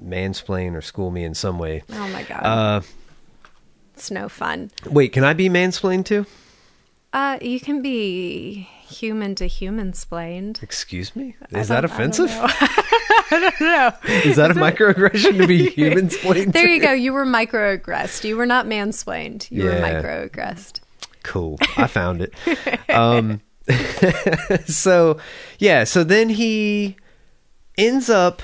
[0.03, 1.83] mansplain or school me in some way.
[1.91, 2.41] oh my god.
[2.43, 2.81] Uh,
[3.93, 4.71] it's no fun.
[4.89, 6.25] wait, can I be mansplained too?
[7.13, 10.59] Uh you can be human to human splained.
[10.61, 11.35] Excuse me?
[11.51, 12.29] Is that don't- I don't offensive?
[13.33, 13.93] I don't know.
[14.29, 16.51] Is that a microaggression to be human splained?
[16.53, 16.91] There you go.
[16.91, 18.25] You were microaggressed.
[18.25, 19.49] You were not mansplained.
[19.49, 20.01] You were Yeah.
[20.01, 20.81] microaggressed.
[21.23, 21.57] Cool.
[21.77, 22.33] I found it.
[22.89, 23.39] Um,
[24.65, 25.17] so,
[25.59, 25.83] yeah.
[25.85, 26.97] So then he
[27.77, 28.41] ends up.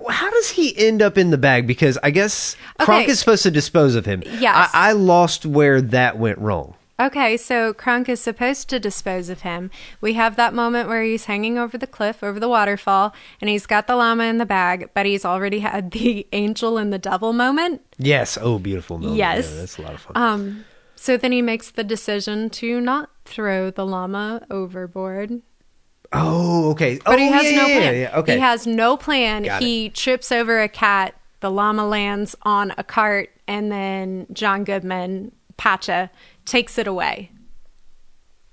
[0.00, 1.66] How, how does he end up in the bag?
[1.66, 3.12] Because I guess Kronk Okay.
[3.12, 4.22] is supposed to dispose of him.
[4.26, 4.70] Yes.
[4.72, 6.74] I, I lost where that went wrong.
[7.00, 9.70] Okay, so Kronk is supposed to dispose of him.
[10.00, 13.66] We have that moment where he's hanging over the cliff, over the waterfall, and he's
[13.66, 17.32] got the llama in the bag, but he's already had the angel and the devil
[17.32, 17.80] moment.
[17.98, 18.38] Yes.
[18.40, 19.16] Oh, beautiful moment.
[19.16, 19.50] Yes.
[19.50, 20.12] Yeah, that's a lot of fun.
[20.16, 25.40] Um, so then he makes the decision to not throw the llama overboard.
[26.12, 26.98] Oh, okay.
[27.04, 27.94] But oh, he has yeah, no plan.
[27.94, 28.34] Yeah, okay.
[28.34, 29.42] He has no plan.
[29.44, 31.14] Got he trips over a cat.
[31.40, 36.08] The llama lands on a cart, and then John Goodman, Pacha,
[36.44, 37.32] takes it away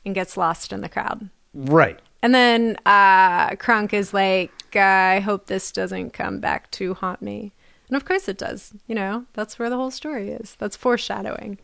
[0.06, 1.30] and gets lost in the crowd.
[1.54, 2.00] right.
[2.22, 7.54] And then uh, Kronk is like, I hope this doesn't come back to haunt me.
[7.88, 8.74] And of course it does.
[8.88, 10.56] You know, that's where the whole story is.
[10.60, 11.60] That's foreshadowing.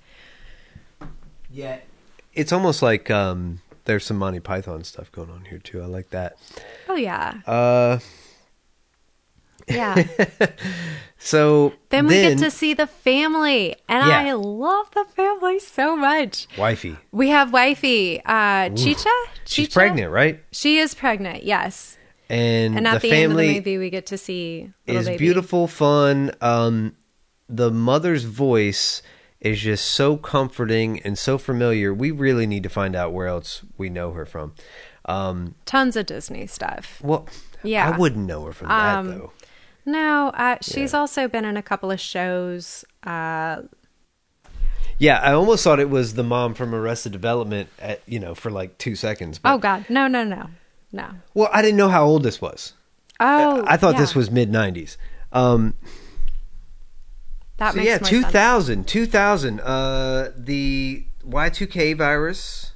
[1.50, 1.80] Yeah.
[2.34, 5.82] It's almost like um, there's some Monty Python stuff going on here too.
[5.82, 6.38] I like that.
[6.90, 7.36] Oh, yeah.
[7.46, 8.00] Uh,
[9.68, 10.04] Yeah.
[11.18, 13.76] so then we get to see the family.
[13.90, 14.20] And Yeah.
[14.20, 16.48] I love the family so much.
[16.58, 16.98] wifey.
[17.12, 19.10] We have wifey, uh, Chicha.
[19.46, 19.74] She's Chicha?
[19.74, 20.44] pregnant, right?
[20.52, 21.98] She is pregnant, yes.
[22.30, 25.08] And, And at the, the, end of the movie, we get to see little is
[25.08, 25.18] baby.
[25.18, 26.32] beautiful, fun.
[26.42, 26.96] Um,
[27.48, 29.04] the mother's voice
[29.46, 31.94] is just so comforting and so familiar.
[31.94, 34.54] We really need to find out where else we know her from.
[35.06, 37.00] Um, Tons of Disney stuff.
[37.04, 37.28] well,
[37.64, 37.88] Yeah.
[37.94, 39.32] I wouldn't know her from Um, that though.
[39.86, 42.84] No, uh, she's also been in a couple of shows.
[43.04, 43.62] Uh,
[44.98, 47.70] Yeah, I almost thought it was the mom from Arrested Development.
[47.80, 49.38] At you know, for like two seconds.
[49.40, 50.50] But, oh God, no, no, no,
[50.92, 51.10] no.
[51.36, 52.74] well, I didn't know how old this was.
[53.20, 54.98] Oh, I thought this was mid '90s.
[55.34, 55.76] Um,
[57.58, 59.60] that so makes yeah, more 2000, 2000.
[59.62, 62.74] Uh, the Y2K virus,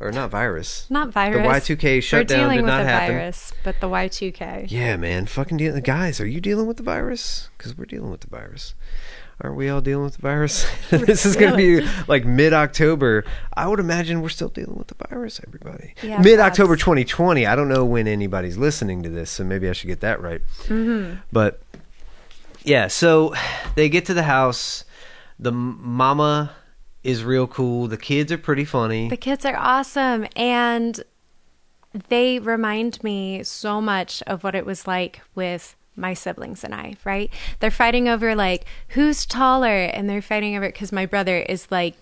[0.00, 0.86] or not virus?
[0.88, 1.66] Not virus.
[1.66, 3.16] The Y2K We're shutdown dealing did with not happen.
[3.16, 4.70] virus, but the Y2K.
[4.70, 5.82] Yeah, man, fucking dealing.
[5.82, 7.50] Guys, are you dealing with the virus?
[7.56, 8.74] Because we're dealing with the virus.
[9.40, 10.66] Aren't we all dealing with the virus?
[10.90, 13.24] this is going to be like mid October.
[13.56, 15.94] I would imagine we're still dealing with the virus, everybody.
[16.02, 16.82] Yeah, mid October perhaps.
[16.82, 17.46] 2020.
[17.46, 20.40] I don't know when anybody's listening to this, so maybe I should get that right.
[20.64, 21.20] Mm-hmm.
[21.32, 21.60] But
[22.68, 23.34] yeah, so
[23.74, 24.84] they get to the house.
[25.38, 26.52] The mama
[27.02, 27.88] is real cool.
[27.88, 29.08] The kids are pretty funny.
[29.08, 31.02] The kids are awesome and
[32.08, 36.96] they remind me so much of what it was like with my siblings and I,
[37.04, 37.30] right?
[37.60, 41.66] They're fighting over like who's taller and they're fighting over it because my brother is
[41.70, 41.94] like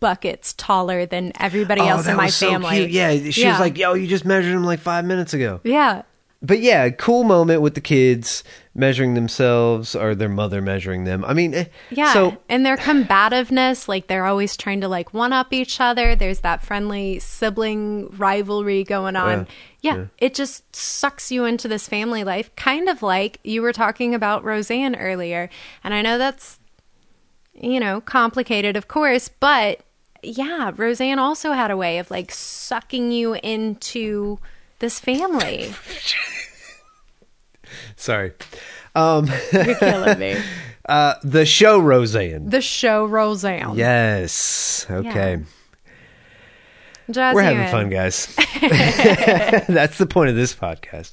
[0.00, 2.66] buckets taller than everybody oh, else in my family.
[2.66, 2.90] Oh, cute.
[2.90, 6.02] Yeah, she was like, "Yo, you just measured him like five minutes ago." Yeah.
[6.44, 8.42] But yeah, cool moment with the kids
[8.74, 11.24] measuring themselves or their mother measuring them.
[11.24, 12.12] I mean, eh, Yeah.
[12.12, 16.16] So and their combativeness, like they're always trying to like one up each other.
[16.16, 19.46] There's that friendly sibling rivalry going on.
[19.82, 20.06] Yeah, Yeah, yeah.
[20.18, 24.42] It just sucks you into this family life, kind of like you were talking about
[24.42, 25.48] Roseanne earlier.
[25.84, 26.58] And I know that's,
[27.54, 29.80] you know, complicated, of course, but
[30.24, 34.38] yeah, Roseanne also had a way of like sucking you into
[34.82, 35.72] this family.
[37.96, 38.32] sorry.
[38.94, 40.36] Um, You're killing me.
[40.88, 42.50] uh, the show Roseanne.
[42.50, 43.76] The show Roseanne.
[43.76, 44.84] Yes.
[44.90, 45.42] Okay.
[47.10, 47.70] Jazz We're having in.
[47.70, 48.34] fun, guys.
[49.68, 51.12] That's the point of this podcast.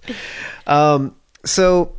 [0.68, 1.96] Um, so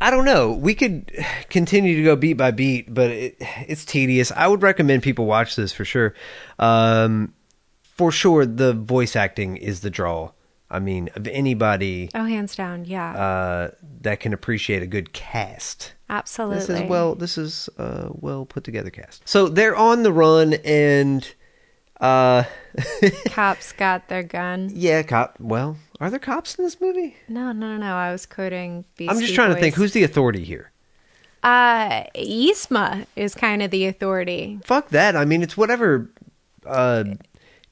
[0.00, 0.52] I don't know.
[0.52, 1.12] We could
[1.48, 4.32] continue to go beat by beat, but it, it's tedious.
[4.32, 6.14] I would recommend people watch this for sure.
[6.58, 7.34] Um,
[7.82, 10.30] for sure, the voice acting is the draw.
[10.70, 12.84] I mean, of anybody Oh, hands down.
[12.84, 13.12] Yeah.
[13.16, 13.70] uh,
[14.02, 15.94] that can appreciate a good cast.
[16.10, 16.58] Absolutely.
[16.58, 17.14] This is well.
[17.14, 19.26] This is a well put together cast.
[19.28, 21.26] So they're on the run, and
[22.00, 22.44] uh,
[23.26, 24.70] Cops got their gun.
[24.74, 25.36] yeah, cop.
[25.40, 27.16] Well, are there cops in this movie?
[27.28, 27.94] No, no, no, no.
[27.94, 29.74] I was quoting Beastie I'm just trying to think.
[29.74, 30.70] Who's the authority here?
[31.42, 34.58] Uh, Yzma is kind of the authority.
[34.64, 35.14] Fuck that.
[35.16, 36.10] I mean, it's whatever
[36.66, 37.04] uh,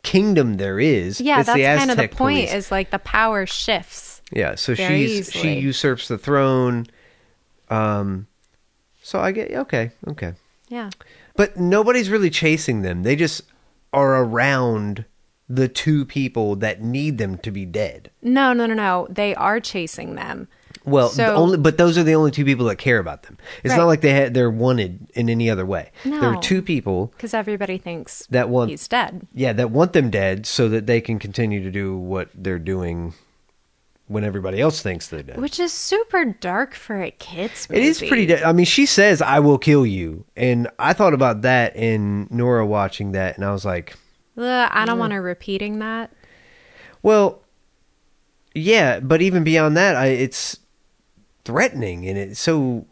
[0.06, 1.20] kingdom there is.
[1.20, 2.16] Yeah, it's that's the kind of the point.
[2.16, 2.52] police.
[2.54, 4.22] Is like the power shifts.
[4.32, 6.86] yeah, so she's she usurps the throne.
[7.68, 8.26] Um,
[9.02, 10.34] so I get okay, okay,
[10.68, 10.90] Yeah.
[11.34, 13.02] but nobody's really chasing them.
[13.02, 13.42] They just
[13.92, 15.04] are around
[15.48, 18.10] the two people that need them to be dead.
[18.22, 19.06] No, no, no, no.
[19.10, 20.48] They are chasing them.
[20.86, 23.36] Well, So- only but those are the only two people that care about them.
[23.64, 23.78] It's Right.
[23.78, 25.90] not like they ha- they're wanted in any other way.
[26.04, 29.26] There are two people Because everybody thinks That one- he's dead.
[29.34, 33.14] Yeah, that want them dead so that they can continue to do what they're doing
[34.08, 35.40] when everybody else thinks they're dead.
[35.40, 37.86] Which is super dark for a kid's it movie.
[37.86, 38.36] is pretty.
[38.44, 40.24] I mean, she says, I will kill you.
[40.36, 43.96] And I thought about that in Nora watching that, and I was like,
[44.38, 46.12] Ugh, I don't want her repeating that.
[47.02, 47.42] well,
[48.54, 50.58] yeah, but even beyond that, I, it's
[51.46, 52.84] threatening and it's so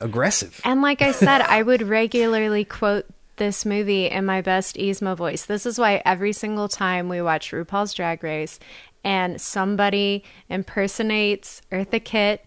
[0.00, 0.60] aggressive.
[0.64, 5.44] And like I said, I would regularly quote this movie in my best Yzma voice.
[5.44, 8.58] This is why every single time we watch RuPaul's Drag Race
[9.04, 12.44] and somebody impersonates Eartha Kitt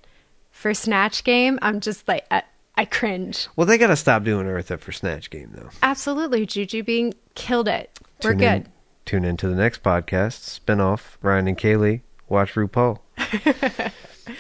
[0.50, 2.44] for Snatch Game, I'm just like, I,
[2.76, 3.48] I cringe.
[3.56, 5.70] Well, they got to stop doing Eartha for Snatch Game, though.
[5.84, 6.46] Absolutely.
[6.46, 8.00] Jujubee killed it.
[8.24, 8.48] We're Tune good.
[8.48, 8.68] In,
[9.06, 13.00] tune into the next podcast, spinoff, Ryan and Kayleigh, watch RuPaul.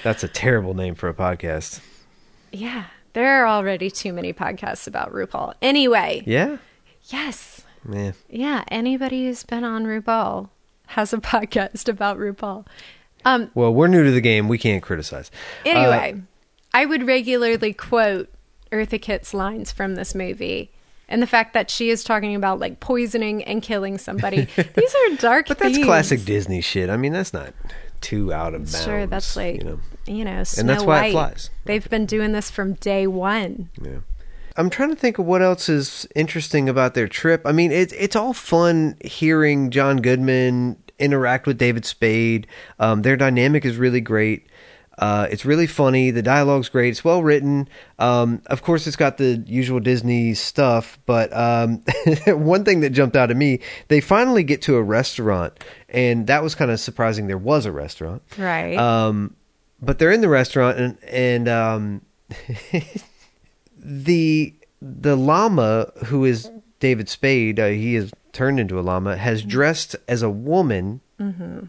[0.03, 1.81] That's a terrible name for a podcast.
[2.51, 2.85] Yeah.
[3.13, 5.53] There are already too many podcasts about RuPaul.
[5.61, 6.57] Anyway, Yeah?
[7.05, 7.61] yes.
[7.89, 8.11] Yeah.
[8.29, 8.63] Yeah.
[8.69, 10.49] Anybody who's been on RuPaul
[10.87, 12.65] has a podcast about RuPaul.
[13.25, 14.47] Um, Well, we're new to the game.
[14.47, 15.29] We can't criticize.
[15.65, 16.21] Anyway,
[16.73, 18.29] I would regularly quote
[18.71, 20.71] Eartha Kitt's lines from this movie.
[21.09, 24.45] And the fact that she is talking about like poisoning and killing somebody.
[24.75, 25.85] These are dark But that's themes.
[25.85, 26.89] classic Disney shit.
[26.89, 27.53] I mean, that's not
[28.01, 28.83] too out of bounds.
[28.83, 29.79] Sure, that's like you know.
[30.05, 31.11] you know, Snow And that's why it White.
[31.11, 31.49] flies.
[31.65, 33.69] They've been doing this from day one.
[33.81, 33.99] Yeah.
[34.57, 37.41] I'm trying to think of what else is interesting about their trip.
[37.45, 42.47] I mean, it's it's all fun hearing John Goodman interact with David Spade.
[42.79, 44.47] Um, their dynamic is really great.
[45.01, 46.11] Uh, it's really funny.
[46.11, 46.89] The dialogue's great.
[46.91, 47.67] It's well written.
[47.97, 50.99] Um, of course, it's got the usual Disney stuff.
[51.07, 51.83] But um,
[52.27, 55.59] one thing that jumped out at me, they finally get to a restaurant,
[55.89, 57.25] and that was kind of surprising.
[57.25, 58.77] There was a restaurant, Right.
[58.77, 59.35] um,
[59.81, 62.01] but they're in the restaurant, and and um,
[63.77, 69.43] the the llama who is David Spade, uh, he is turned into a llama, has
[69.43, 71.01] dressed as a woman.
[71.19, 71.65] Mm-hmm.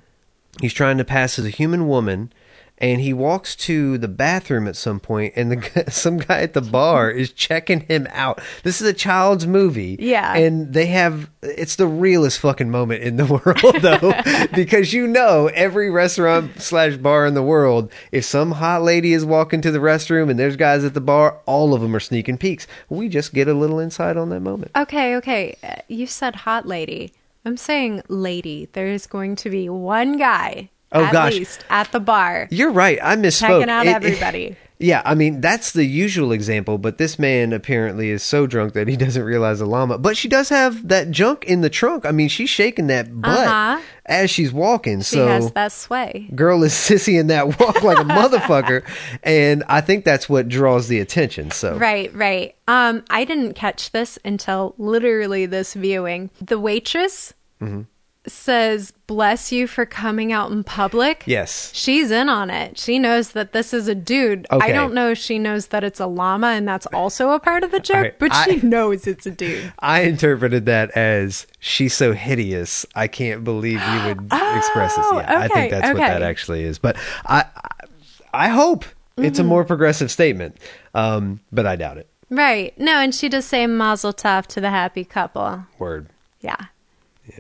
[0.61, 2.33] He's trying to pass as a human woman,
[2.79, 6.61] and he walks to the bathroom at some point, and the some guy at the
[6.61, 8.41] bar is checking him out.
[8.65, 10.35] This is a child's movie, Yeah.
[10.35, 15.49] and they have it's the realest fucking moment in the world though, because you know
[15.55, 19.79] every restaurant slash bar in the world, if some hot lady is walking to the
[19.79, 22.67] restroom and there's guys at the bar, all of them are sneaking peeks.
[22.89, 24.73] We just get a little insight on that moment.
[24.77, 25.57] Okay, okay.
[25.89, 27.13] You said hot lady.
[27.45, 28.69] I'm saying lady.
[28.73, 31.35] There is going to be one guy Oh, at gosh.
[31.35, 32.99] least at the bar You're right.
[33.03, 33.41] I misspoke.
[33.61, 34.57] checking out It- it- everybody.
[34.79, 38.89] yeah, I mean that's the usual example, but this man apparently is so drunk that
[38.89, 39.97] he doesn't realize the llama.
[39.99, 42.05] But she does have that junk in the trunk.
[42.05, 43.81] I mean, she's shaking that butt Uh-huh.
[44.07, 44.99] as she's walking.
[44.99, 46.29] she so has that sway.
[46.35, 48.83] girl is sissying that walk like a motherfucker,
[49.23, 51.53] and I think that's what draws the attention.
[51.53, 52.55] So Right, right.
[52.67, 56.31] Um, I didn't catch this until literally this viewing.
[56.41, 57.83] The waitress Mm-hmm.
[58.27, 62.79] Says, "Bless you for coming out in public." yes, She's in on it.
[62.79, 64.47] She knows that this is a dude.
[64.51, 67.65] I don't know if she knows that it's a llama and that's also a part
[67.65, 69.73] of the joke, right, but I- she knows it's a dude.
[69.81, 72.87] I interpreted that as she's so hideous.
[72.95, 75.07] I can't believe you would express this.
[75.13, 76.79] Yeah, I think that's what that actually is.
[76.79, 78.85] But I, I, I hope
[79.17, 79.47] it's Mm-hmm.
[79.47, 80.57] a more progressive statement.
[80.95, 82.09] Um, but I doubt it.
[82.31, 82.73] Right.
[82.79, 85.67] No, and she does say mazel tov to the happy couple.
[85.79, 86.09] Word.
[86.41, 86.57] Yeah.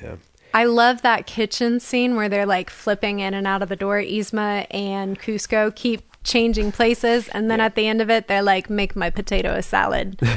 [0.02, 0.16] Yeah.
[0.54, 3.96] I love that kitchen scene where they're like flipping in and out of the door.
[4.00, 8.70] Yzma and Kuzco keep changing places, and then at the end of it, they're like,
[8.70, 10.20] "Make my potato a salad."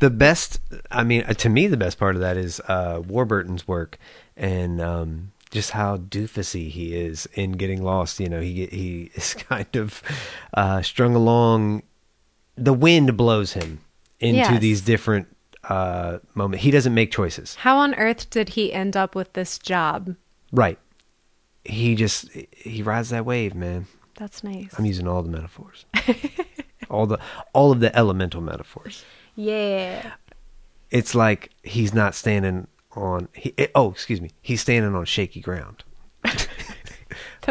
[0.00, 0.60] The best,
[0.92, 3.98] I mean, uh, to me, the best part of that is uh, Warburton's work
[4.36, 8.20] and um, just how doofusy he is in getting lost.
[8.20, 10.00] You know, he he is kind of
[10.54, 11.82] uh, strung along.
[12.56, 13.80] The wind blows him
[14.20, 14.60] into Yes.
[14.60, 15.34] these different
[15.68, 16.64] uh, moments.
[16.64, 17.56] He doesn't make choices.
[17.56, 20.16] How on earth did he end up with this job?
[20.52, 20.78] Right.
[21.64, 23.86] He just he rides that wave, man.
[24.16, 24.74] That's nice.
[24.78, 25.84] I'm using all the metaphors.
[26.90, 27.18] all the
[27.52, 29.04] all of the elemental metaphors.
[29.36, 30.12] yeah.
[30.90, 35.84] it's like he's not standing on he, oh excuse me he's standing on shaky ground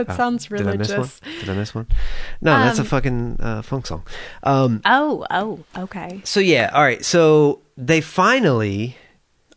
[0.06, 1.22] That sounds Uh, did i miss religious.
[1.22, 1.88] one did i miss one
[2.42, 4.04] no that's a Um, fucking uh, funk song
[4.44, 6.22] um Oh, oh, okay.
[6.24, 8.96] so yeah all right so they finally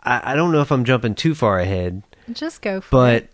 [0.02, 3.32] I, I don't know if i'm jumping too far ahead Just go for but it.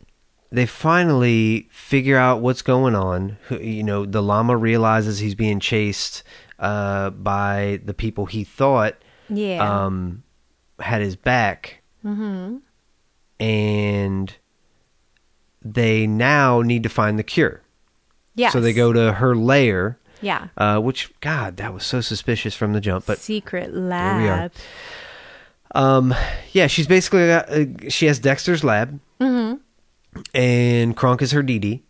[0.50, 6.22] they finally figure out what's going on you know the llama realizes he's being chased
[6.58, 8.94] uh by the people he thought
[9.28, 9.60] Yeah.
[9.84, 10.22] um,
[10.80, 12.56] had his back, mm-hmm.
[13.40, 14.36] and
[15.74, 17.62] they now need to find the cure.
[18.34, 18.50] Yeah.
[18.50, 20.48] So they go to her lair, Yeah.
[20.56, 23.06] uh, which God, that was so suspicious from the jump.
[23.06, 23.82] But Secret we are.
[23.82, 24.52] lab.
[25.74, 26.14] um,
[26.52, 29.56] yeah, she's basically got, uh, she has Dexter's lab, mm-hmm.
[30.34, 31.80] and Kronk is her DD.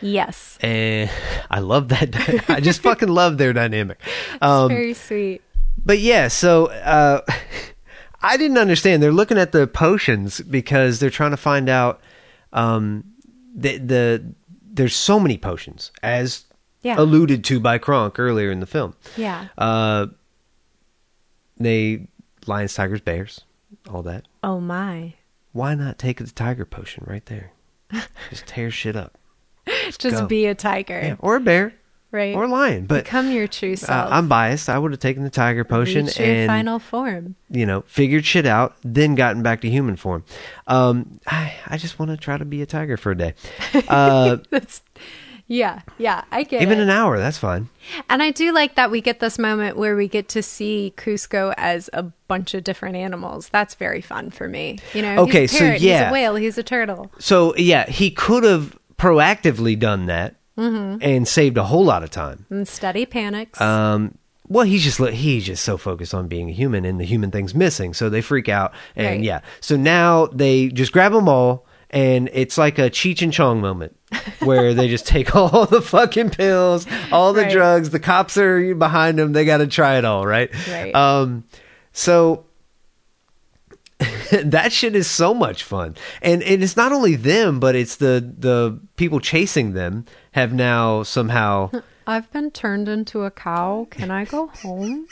[0.00, 0.58] Yes.
[0.60, 1.10] And
[1.50, 2.14] I love that.
[2.50, 3.98] I just fucking love their dynamic.
[4.34, 5.42] It's Um, very sweet.
[5.84, 7.20] But yeah, so uh,
[8.22, 9.02] I didn't understand.
[9.02, 12.00] They're looking at the potions because they're trying to find out
[12.52, 13.04] um,
[13.54, 14.24] the the
[14.74, 16.44] there's so many potions as
[16.82, 16.96] Yeah.
[16.98, 18.94] alluded to by Kronk earlier in the film.
[19.16, 19.48] Yeah.
[19.58, 20.06] Uh,
[21.58, 22.08] they
[22.46, 23.42] lions, tigers, bears,
[23.90, 24.26] all that.
[24.42, 25.14] Oh my.
[25.52, 27.52] Why not take the tiger potion right there?
[28.30, 29.18] Just tear shit up.
[29.98, 30.26] Just go.
[30.26, 30.98] be a tiger.
[31.00, 31.74] Yeah, or a bear,
[32.12, 32.34] Right.
[32.36, 32.84] or lion.
[32.86, 34.12] But Become your true uh, self.
[34.12, 34.68] I'm biased.
[34.68, 37.34] I would have taken the tiger potion Reach your and final form.
[37.50, 40.22] you know, figured shit out, then gotten back to human form.
[40.66, 43.34] Um, I, I just want to try to be a tiger for a day.
[43.88, 44.82] Uh, That's
[45.48, 46.82] yeah, yeah, I get even it.
[46.84, 47.68] an hour, that's fine.
[48.08, 51.52] and I do like that we get this moment where we get to see Kuzco
[51.58, 53.48] as a bunch of different animals.
[53.50, 54.78] That's very fun for me.
[54.94, 56.08] You know, Okay, so parrot, he's yeah.
[56.08, 57.10] a whale, he's a turtle.
[57.18, 60.98] So, yeah, he could have proactively done that Mm-hmm.
[61.02, 62.46] and saved a whole lot of time.
[62.50, 63.60] Instead, he panics.
[63.60, 64.16] Um,
[64.48, 67.54] well, he's just he's just so focused on being a human, and the human thing's
[67.54, 69.22] missing, so they freak out, and Right.
[69.22, 69.40] yeah.
[69.60, 73.96] So now they just grab them all, and it's like a Cheech and Chong moment
[74.40, 77.52] where they just take all the fucking pills, all the Right.
[77.52, 77.90] drugs.
[77.90, 80.50] The cops are behind them; they got to try it all, right?
[80.68, 80.94] Right.
[80.94, 81.44] Um,
[81.92, 82.44] so
[84.44, 88.34] that shit is so much fun, and and it's not only them, but it's the
[88.38, 91.70] the people chasing them have now somehow.
[92.06, 93.86] I've been turned into a cow.
[93.90, 95.06] Can I go home?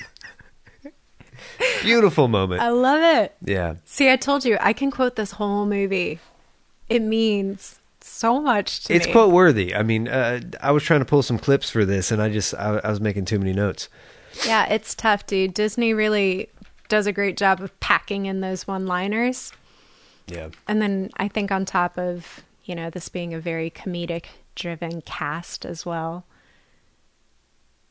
[1.83, 2.61] Beautiful moment.
[2.61, 3.35] I love it.
[3.45, 3.77] Yeah.
[3.85, 6.19] See, I told you, I can quote this whole movie.
[6.89, 8.97] It means so much to me.
[8.97, 9.13] It's me.
[9.13, 9.75] quote worthy.
[9.75, 12.55] I mean, uh, I was trying to pull some clips for this, and I just
[12.55, 13.89] I, I was making too many notes.
[14.47, 15.55] Yeah, it's tough, dude.
[15.55, 16.49] Disney really
[16.91, 19.53] does a great job of packing in those one-liners.
[20.27, 20.51] Yeah.
[20.69, 25.01] And then I think on top of, you know, this being a very comedic driven
[25.01, 26.27] cast as well.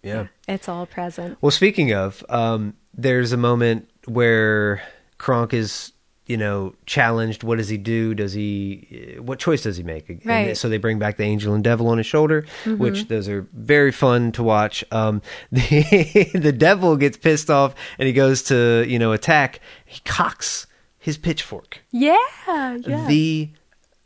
[0.04, 0.28] Yeah.
[0.47, 1.38] It's all present.
[1.41, 4.82] Well, speaking of, um, there's a moment where
[5.18, 5.91] Kronk is,
[6.30, 7.44] you know, challenged.
[7.44, 8.14] What does he do?
[8.14, 9.18] Does he?
[9.20, 10.08] What choice does he make?
[10.10, 10.56] And Right.
[10.56, 13.92] so they bring back the angel and devil on his shoulder, which those are very
[13.92, 14.84] fun to watch.
[14.92, 15.22] Um,
[15.52, 19.60] the the devil gets pissed off and he goes to you know attack.
[19.86, 20.68] He cocks
[21.00, 21.80] his pitchfork.
[21.92, 22.16] Yeah,
[22.48, 23.08] yeah.
[23.08, 23.50] The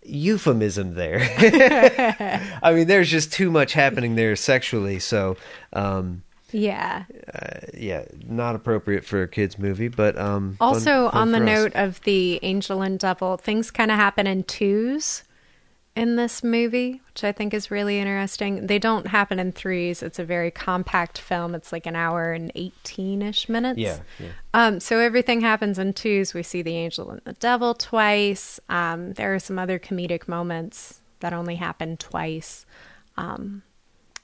[0.03, 1.19] euphemism there.
[2.63, 4.99] I mean, there's just too much happening there sexually.
[4.99, 5.35] So.
[5.73, 6.22] Um,
[6.53, 7.05] yeah.
[7.73, 10.57] yeah, not appropriate for a kids movie, but um.
[10.61, 11.43] Also, fun on the us.
[11.43, 15.23] note of the angel and devil, things kind of happen in twos
[15.95, 18.65] in this movie, which I think is really interesting.
[18.67, 20.01] They don't happen in threes.
[20.01, 21.53] It's a very compact film.
[21.53, 23.79] It's like an hour and 18 ish minutes.
[23.79, 24.29] Yeah, yeah.
[24.53, 26.33] Um, so everything happens in twos.
[26.33, 28.59] We see the angel and the devil twice.
[28.69, 32.65] Um, there are some other comedic moments that only happen twice.
[33.15, 33.61] Um,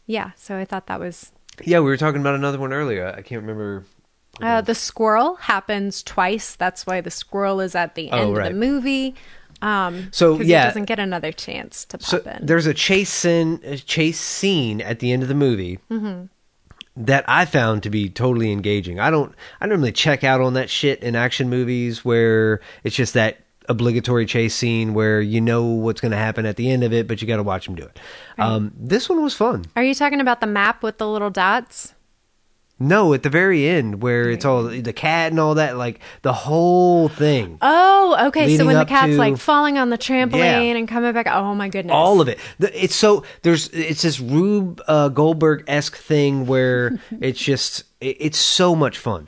[0.08, 1.32] yeah, so I thought that was
[1.66, 3.08] yeah, we were talking about another one earlier.
[3.08, 3.86] I can't remember.
[4.42, 6.56] Uh, the squirrel happens twice.
[6.56, 8.48] That's why the squirrel is at the Oh, end right.
[8.48, 9.16] of the movie.
[9.62, 10.66] Um, So, yeah.
[10.68, 12.46] doesn't get another chance to So pop in.
[12.46, 16.26] there's a chase scene, a chase scene at the end of the movie Mm-hmm.
[17.06, 19.00] that I found to be totally engaging.
[19.00, 23.14] I don't, I normally check out on that shit in action movies where it's just
[23.16, 23.40] that
[23.70, 27.08] obligatory chase scene where you know what's going to happen at the end of it,
[27.08, 28.00] but you got to watch them do it.
[28.38, 29.66] Um, this one was fun.
[29.76, 31.94] Are you talking about the map with the little dots?
[32.82, 36.32] No, at the very end where it's all the cat and all that, like the
[36.32, 37.58] whole thing.
[37.62, 38.56] Oh, okay.
[38.56, 40.60] so when the cat's to- like falling on the trampoline Yeah.
[40.78, 42.40] and coming back, oh my goodness, all of it.
[42.60, 48.38] It's so there's it's this Rube uh, Goldberg esque thing where it's just it, it's
[48.40, 49.28] so much fun.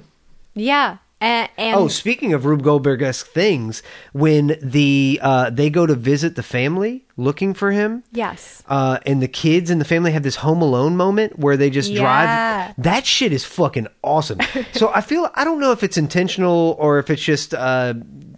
[0.53, 5.93] Yeah, and Oh, speaking of Rube Goldberg esque things, when the uh, they go to
[5.95, 10.23] visit the family looking for him, yes, uh, and the kids and the family have
[10.23, 12.01] this Home Alone moment where they just Yeah.
[12.01, 12.75] drive.
[12.77, 14.39] That shit is fucking awesome.
[14.73, 17.93] so I feel I don't know if it's intentional or if it's just uh,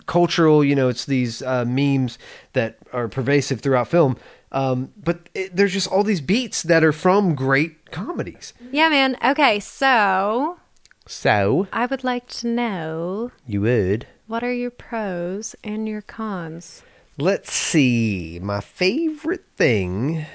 [0.05, 0.63] cultural.
[0.63, 2.17] You know, it's these uh, memes
[2.53, 4.17] that are pervasive throughout film.
[4.51, 8.53] Um, but it, there's just all these beats that are from great comedies.
[8.71, 9.17] yeah, man.
[9.23, 10.59] Okay, so
[11.05, 14.07] So I would like to know you would.
[14.27, 16.83] what are your pros and your cons.
[17.17, 18.39] Let's see.
[18.41, 20.25] My favorite thing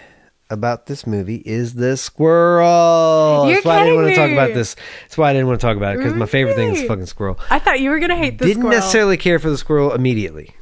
[0.50, 3.46] about this movie is the squirrel.
[3.46, 4.76] You're That's why I didn't want to talk about this.
[5.02, 6.88] That's why I didn't want to talk about it because my favorite thing is Really?
[6.88, 7.38] fucking squirrel.
[7.50, 8.76] I thought you were gonna hate the Didn't squirrel.
[8.76, 10.54] necessarily care for the squirrel immediately.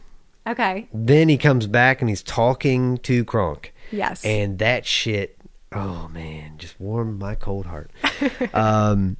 [0.46, 0.88] Okay.
[0.94, 3.74] Then he comes back and he's talking to Kronk.
[3.92, 4.24] Yes.
[4.24, 5.36] And that shit,
[5.72, 7.90] oh man, just warmed my cold heart.
[8.54, 9.16] um,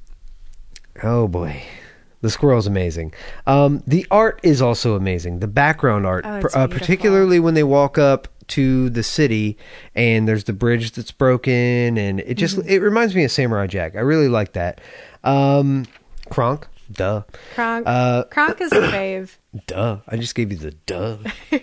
[1.03, 1.63] oh boy.
[2.21, 3.13] The squirrel's amazing.
[3.45, 5.39] Um, the art is also amazing.
[5.39, 9.55] The background art, Oh, it's uh, particularly when they walk up to the city
[9.93, 12.69] and there's the bridge that's broken, and it just Mm-hmm.
[12.69, 13.95] it reminds me of Samurai Jack.
[13.95, 14.81] I really like that.
[15.23, 15.85] Um,
[16.31, 17.23] Kronk, duh,
[17.55, 17.85] Kronk.
[17.87, 19.37] Uh, Kronk is a fave.
[19.67, 19.97] duh.
[20.07, 21.17] I just gave you the duh,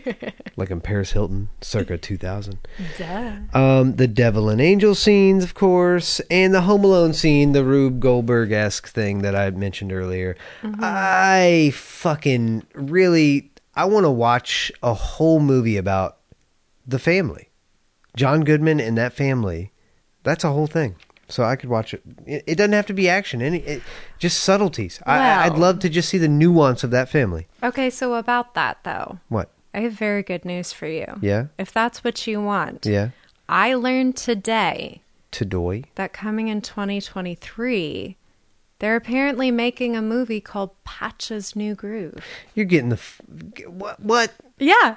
[0.57, 2.59] like in Paris Hilton, circa 2000.
[2.99, 3.33] Duh.
[3.53, 8.01] Um, the devil and angel scenes, of course, and the Home Alone scene, the Rube
[8.01, 10.37] Goldberg esque thing that I mentioned earlier.
[10.63, 16.19] I fucking really, I want to watch a whole movie about
[16.87, 17.51] the family,
[18.17, 19.73] John Goodman and that family.
[20.23, 20.97] That's a whole thing.
[21.29, 22.03] So I could watch it.
[22.27, 23.41] It, it doesn't have to be action.
[23.43, 23.83] Any, it,
[24.19, 25.01] just subtleties.
[25.07, 27.47] I, I'd love to just see the nuance of that family.
[27.63, 29.51] Okay, so about that though, What?
[29.73, 31.07] I have very good news for you.
[31.21, 31.47] Yeah.
[31.59, 32.87] If that's what you want.
[32.87, 33.11] Yeah.
[33.49, 35.03] I learned today
[35.33, 35.83] Todoy.
[35.97, 38.17] that coming in 2023,
[38.79, 42.25] they're apparently making a movie called Pacha's New Groove.
[42.55, 43.21] You're getting the f-
[43.67, 44.01] what?
[44.01, 44.33] What?
[44.59, 44.97] Yeah,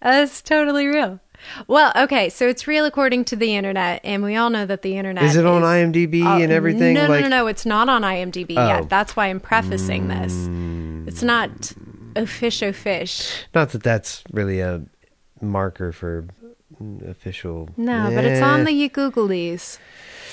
[0.00, 1.20] that's totally real.
[1.66, 4.96] Well, okay, so it's real according to the internet, and we all know that the
[4.96, 6.94] internet Is it on IMDb Oh, and everything?
[6.94, 8.66] No, like, no, no, no, it's not on IMDb Oh.
[8.66, 8.88] yet.
[8.88, 10.32] That's why I'm prefacing this.
[11.08, 11.72] It's not
[12.16, 13.44] official fish.
[13.54, 14.82] Not that that's really a
[15.40, 16.26] marker for
[16.80, 17.68] mm, official.
[17.76, 18.64] No, but it's on Eh.
[18.64, 19.78] the you Googlies.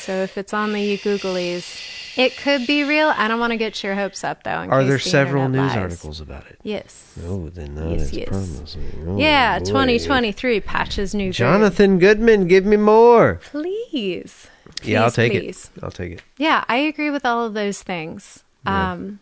[0.08, 3.10] So if it's on the you Googlies, it could be real.
[3.10, 4.52] I don't want to get your hopes up though.
[4.52, 5.76] Are there the several news lies.
[5.78, 6.58] articles about it?
[6.64, 7.14] Yes.
[7.26, 8.30] Oh, then that Yes, is yes.
[8.30, 9.06] promising.
[9.06, 9.66] Oh, yeah, boy.
[9.66, 11.34] 2023 patches new.
[11.34, 13.42] Jonathan Goodman, give me more.
[13.44, 14.48] please.
[14.82, 15.70] yeah, I'll take please.
[15.76, 15.84] it.
[15.84, 16.22] I'll take it.
[16.38, 18.46] Yeah, I agree with all of those things.
[18.66, 19.20] Um,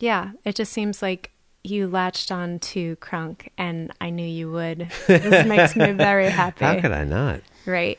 [0.00, 1.30] yeah, it just seems like
[1.62, 4.90] you latched on to Kronk, and I knew you would.
[5.06, 6.64] This makes me very happy.
[6.64, 7.40] How could I not?
[7.66, 7.98] Right.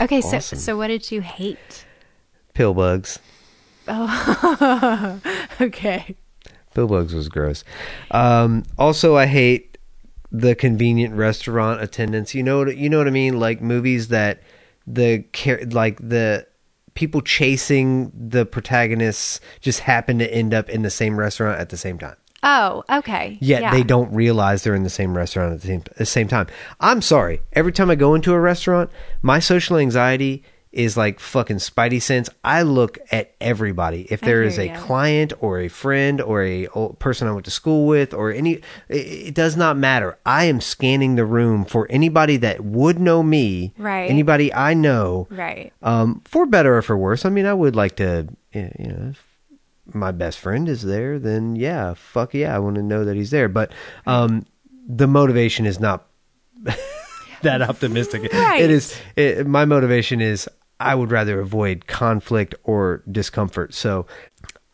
[0.00, 0.40] Okay, awesome.
[0.40, 1.84] so so what did you hate?
[2.56, 3.18] pill bugs.
[3.86, 5.20] Oh,
[5.60, 6.16] Okay.
[6.74, 7.64] Pill bugs was gross.
[8.10, 9.78] Um, also, I hate
[10.32, 12.34] the convenient restaurant attendants.
[12.34, 13.38] You know what you know what I mean?
[13.38, 14.42] Like movies that
[14.86, 15.24] the
[15.70, 16.46] like the
[16.94, 21.76] people chasing the protagonists just happen to end up in the same restaurant at the
[21.76, 22.16] same time.
[22.48, 23.38] Oh, okay.
[23.40, 23.70] Yet yeah.
[23.72, 26.46] they don't realize they're in the same restaurant at the same, the same time.
[26.78, 27.40] I'm sorry.
[27.52, 28.88] Every time I go into a restaurant,
[29.20, 32.28] my social anxiety is like fucking spidey sense.
[32.44, 34.02] I look at everybody.
[34.10, 34.78] If there is a ya.
[34.78, 36.68] client or a friend or a
[36.98, 38.96] person I went to school with or any, it,
[39.28, 40.16] it does not matter.
[40.24, 44.08] I am scanning the room for anybody that would know me, Right.
[44.08, 45.72] Anybody I know, Right.
[45.82, 47.24] um, for better or for worse.
[47.24, 49.12] I mean, I would like to, eh, you know,
[49.92, 53.30] my best friend is there, then yeah, fuck yeah, I want to know that he's
[53.30, 53.48] there.
[53.48, 53.72] But
[54.06, 54.46] um,
[54.88, 56.06] the motivation is not
[57.42, 58.32] that optimistic.
[58.32, 58.62] Right.
[58.62, 58.98] It is.
[59.16, 60.48] It, my motivation is
[60.80, 63.74] I would rather avoid conflict or discomfort.
[63.74, 64.06] So.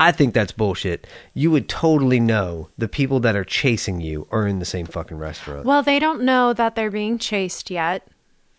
[0.01, 1.07] I think that's bullshit.
[1.33, 5.17] You would totally know the people that are chasing you are in the same fucking
[5.17, 5.65] restaurant.
[5.65, 8.09] Well, they don't know that they're being chased yet.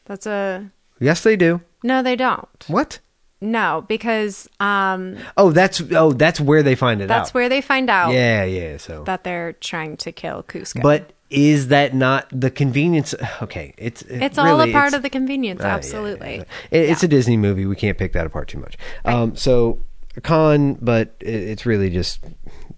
[0.06, 1.60] That's a yes, they do.
[1.84, 2.02] no.
[2.02, 2.48] They don't.
[2.68, 3.00] What?
[3.44, 7.08] No, because um, Oh, that's oh, that's where they find it out.
[7.10, 8.78] that's where they find out Yeah, yeah.
[8.78, 10.82] So that they're trying to kill Kuzco.
[10.82, 13.14] But is that not the convenience?
[13.42, 15.62] Okay, it's it's all a part of the convenience.
[15.62, 16.36] Ah, yeah, absolutely.
[16.38, 16.44] yeah.
[16.72, 17.66] It- It's a Disney movie.
[17.66, 18.78] We can't pick that apart too much.
[19.04, 19.80] Um, so
[20.22, 22.24] con, but it, it's really just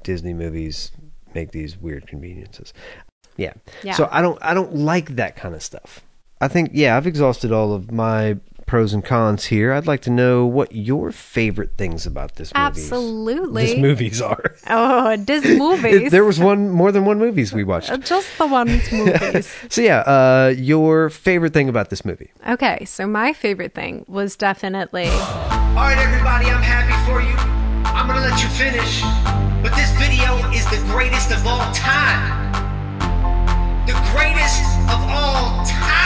[0.04, 0.92] Disney movies
[1.34, 2.74] make these weird conveniences.
[3.38, 3.54] Yeah.
[3.84, 3.94] Yeah.
[3.94, 6.02] So I don't I don't like that kind of stuff.
[6.42, 9.72] I think yeah I've exhausted all of my pros and cons here.
[9.74, 12.66] I'd like to know what your favorite things about this movie.
[12.66, 13.66] Absolutely.
[13.68, 14.56] This movies are.
[14.68, 16.12] Oh, Disney movies.
[16.12, 17.92] there was one more than one movies we watched.
[18.02, 19.54] just the ones movies.
[19.70, 22.32] So yeah, uh, your favorite thing about this movie?
[22.48, 27.36] okay, so my favorite thing was definitely All right, everybody, I'm happy for you.
[27.92, 29.02] I'm gonna let you finish.
[29.62, 32.52] But this video is the greatest of all time.
[33.86, 36.05] The greatest of all time.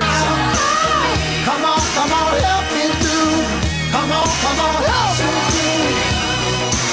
[0.00, 3.90] Come on, come on, help me through.
[3.92, 5.18] Come on, come on, help
[5.54, 6.84] me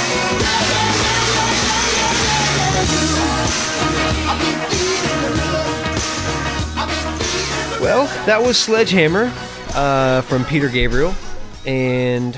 [7.81, 9.31] Well, that was Sledgehammer
[9.73, 11.15] uh, from Peter Gabriel,
[11.65, 12.35] and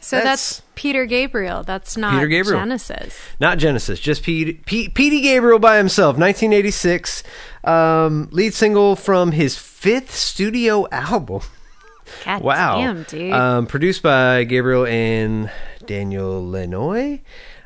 [0.00, 1.62] so That's- that's, Peter Gabriel.
[1.62, 2.58] That's not Peter Gabriel.
[2.58, 3.18] Genesis.
[3.38, 7.22] not Genesis, just Pete, Pete, Petey Gabriel by himself, 1986,
[7.64, 11.42] um, lead single from his fifth studio album.
[12.24, 13.30] God Wow, damn, dude.
[13.30, 15.50] Um, produced by Gabriel and
[15.84, 17.18] Daniel Lanois.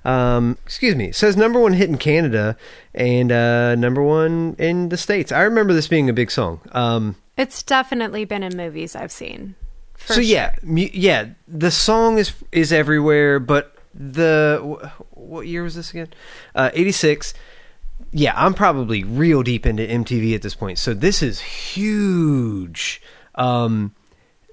[0.05, 1.07] Um, excuse me.
[1.11, 2.57] It says number one hit in Canada
[2.97, 5.31] and uh, number one in the states.
[5.31, 6.61] I remember this being a big song.
[6.73, 9.55] Um, it's definitely been in movies I've seen.
[10.07, 10.23] For so sure.
[10.23, 15.91] yeah, mu- yeah, the song is is everywhere, but the wh- what year was this
[15.91, 16.09] again?
[16.55, 17.33] Uh, 86.
[18.13, 20.79] Yeah, I'm probably real deep into MTV at this point.
[20.79, 23.03] So this is huge.
[23.35, 23.95] Um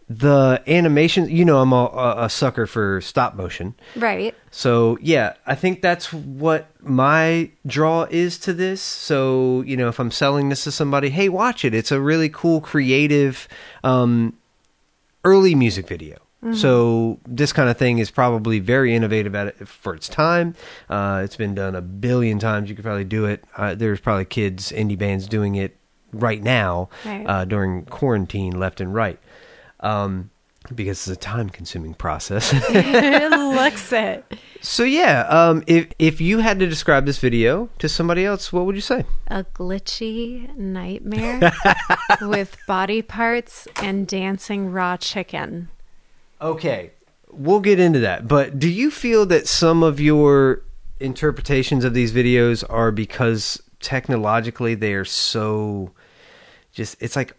[0.10, 3.76] the animation, you know, I'm a, a, a sucker for stop motion.
[3.96, 4.36] Right.
[4.50, 8.82] So yeah, I think that's what my draw is to this.
[8.82, 11.74] So you know, if I'm selling this to somebody, hey, watch it.
[11.74, 13.48] It's a really cool, creative,
[13.86, 14.34] um,
[15.24, 16.18] early music video.
[16.54, 20.56] So this kind of thing is probably very innovative at it for its time.
[20.90, 22.68] Uh, it's been done a billion times.
[22.68, 23.44] You could probably do it.
[23.56, 25.78] Uh, there's probably kids, indie bands doing it
[26.12, 27.26] right now Right.
[27.28, 29.20] uh, during quarantine, left and right.
[29.82, 30.31] Um,
[30.76, 32.52] because it's a time-consuming process.
[32.70, 34.26] it looks it.
[34.62, 38.66] So yeah, um, if if you had to describe this video to somebody else, what
[38.66, 39.06] would you say?
[39.28, 41.52] A glitchy nightmare
[42.22, 45.70] with body parts and dancing raw chicken.
[46.40, 46.92] Okay,
[47.32, 48.28] we'll get into that.
[48.28, 50.62] But do you feel that some of your
[51.00, 55.92] interpretations of these videos are because technologically they are so
[56.72, 57.36] just it's like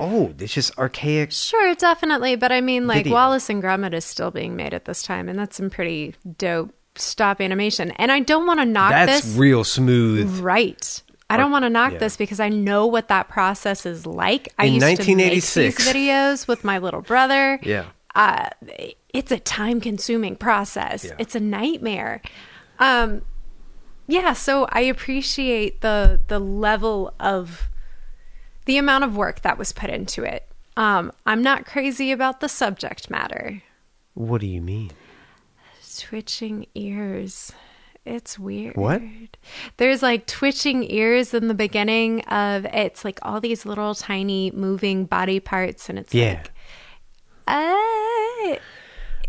[0.00, 1.32] old, it's just archaic.
[1.32, 2.36] Sure, definitely.
[2.36, 3.12] But I mean, like, Video.
[3.14, 6.74] Wallace and Gromit is still being made at this time, and that's some pretty dope
[6.96, 7.90] stop animation.
[7.92, 9.36] And I don't want to knock That's this.
[9.36, 10.40] real smooth.
[10.40, 11.02] right.
[11.28, 11.98] I don't want to knock yeah.
[11.98, 14.52] this because I know what that process is like.
[14.58, 17.60] I In used to make these videos with my little brother.
[17.62, 17.84] Yeah.
[18.16, 18.48] uh,
[19.12, 21.04] it's a time consuming process.
[21.04, 21.12] Yeah.
[21.18, 22.20] It's a nightmare.
[22.80, 23.22] Um,
[24.08, 27.69] yeah, so I appreciate the the level of
[28.66, 30.46] the amount of work that was put into it.
[30.76, 33.62] Um, I'm not crazy about the subject matter.
[34.14, 34.90] What do you mean?
[35.98, 37.52] Twitching ears.
[38.06, 38.76] It's weird.
[38.76, 39.02] What?
[39.76, 45.04] There's like twitching ears in the beginning of it's like all these little tiny moving
[45.04, 46.42] body parts and it's Yeah.
[46.42, 46.50] like
[47.46, 48.56] uh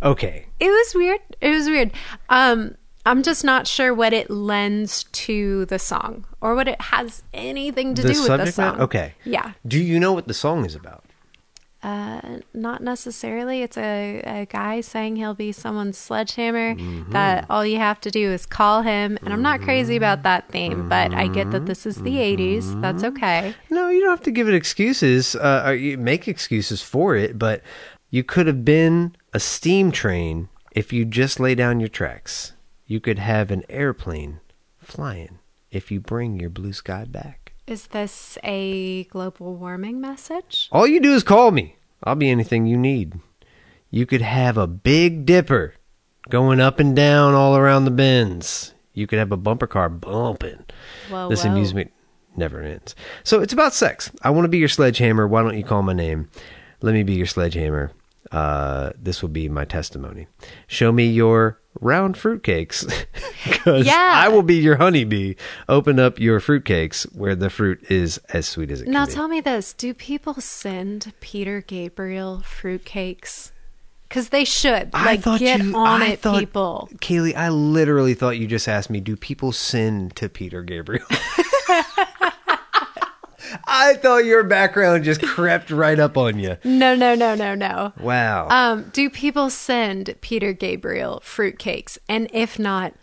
[0.03, 0.45] Okay.
[0.59, 1.19] it was weird.
[1.41, 1.91] It was weird.
[2.29, 2.75] Um,
[3.05, 7.95] I'm just not sure what it lends to the song or what it has anything
[7.95, 8.65] to The do with the song.
[8.73, 8.81] matter?
[8.83, 9.13] Okay.
[9.25, 9.53] Yeah.
[9.67, 11.03] Do you know what the song is about?
[11.83, 12.21] Uh,
[12.53, 13.63] not necessarily.
[13.63, 16.75] It's a, a guy saying he'll be someone's sledgehammer.
[17.09, 19.17] That all you have to do is call him.
[19.23, 22.79] And I'm not crazy about that theme, but I get that this is the 80s.
[22.81, 23.55] That's okay.
[23.71, 25.35] No, you don't have to give it excuses.
[25.35, 27.63] Uh, or you make excuses for it, but
[28.11, 32.53] you could have been a steam train if you just lay down your tracks.
[32.91, 34.41] You could have an airplane
[34.77, 35.39] flying
[35.71, 37.53] if you bring your blue sky back.
[37.65, 40.67] Is this a global warming message?
[40.73, 41.77] All you do is call me.
[42.03, 43.13] I'll be anything you need.
[43.91, 45.75] You could have a big dipper
[46.27, 48.73] going up and down all around the bends.
[48.93, 50.65] You could have a bumper car bumping.
[51.09, 51.51] Whoa, this whoa.
[51.51, 51.93] amusement
[52.35, 52.93] never ends.
[53.23, 54.11] So it's about sex.
[54.21, 55.29] I want to be your sledgehammer.
[55.29, 56.29] Why don't you call my name?
[56.81, 57.93] Let me be your sledgehammer.
[58.31, 60.27] Uh, this will be my testimony.
[60.67, 63.05] Show me your round fruitcakes.
[63.43, 64.11] Because Yeah.
[64.13, 65.33] I will be your honeybee.
[65.67, 69.11] Open up your fruitcakes where the fruit is as sweet as it Now can be.
[69.11, 73.51] Now tell me this: Do people send Peter Gabriel fruitcakes?
[74.07, 74.93] Because they should.
[74.93, 76.89] Like, get on I it, thought- people.
[76.99, 81.05] Kayleigh, I literally thought you just asked me, do people send to Peter Gabriel?
[83.65, 86.57] I thought your background just crept right up on you.
[86.63, 87.93] No, no, no, no, no.
[87.99, 88.47] Wow.
[88.49, 91.97] Um, do people send Peter Gabriel fruitcakes?
[92.07, 92.93] And if not,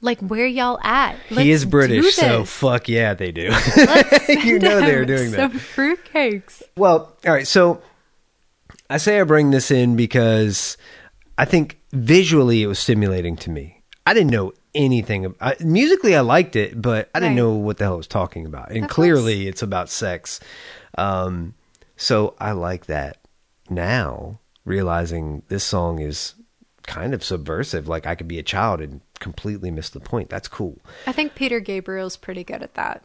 [0.00, 1.16] like where y'all at?
[1.28, 3.50] he is British, so fuck yeah, they do.
[3.50, 5.52] Let's you know they're doing that.
[5.52, 6.62] Some fruitcakes.
[6.76, 7.46] Well, all right.
[7.46, 7.80] So
[8.90, 10.76] I say I bring this in because
[11.38, 13.82] I think visually it was stimulating to me.
[14.04, 15.34] I didn't know anything.
[15.40, 17.36] I, musically, I liked it, but I didn't Right.
[17.42, 18.70] know what the hell it was talking about.
[18.70, 18.94] And Of course.
[18.94, 20.40] clearly, it's about sex.
[20.98, 21.54] Um,
[21.96, 23.18] so I like that
[23.70, 26.34] now, realizing this song is
[26.86, 27.86] kind of subversive.
[27.88, 30.28] Like I could be a child and completely miss the point.
[30.30, 30.78] That's cool.
[31.06, 33.04] I think Peter Gabriel's pretty good at that.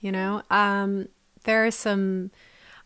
[0.00, 1.08] You know, um,
[1.44, 2.30] there are some.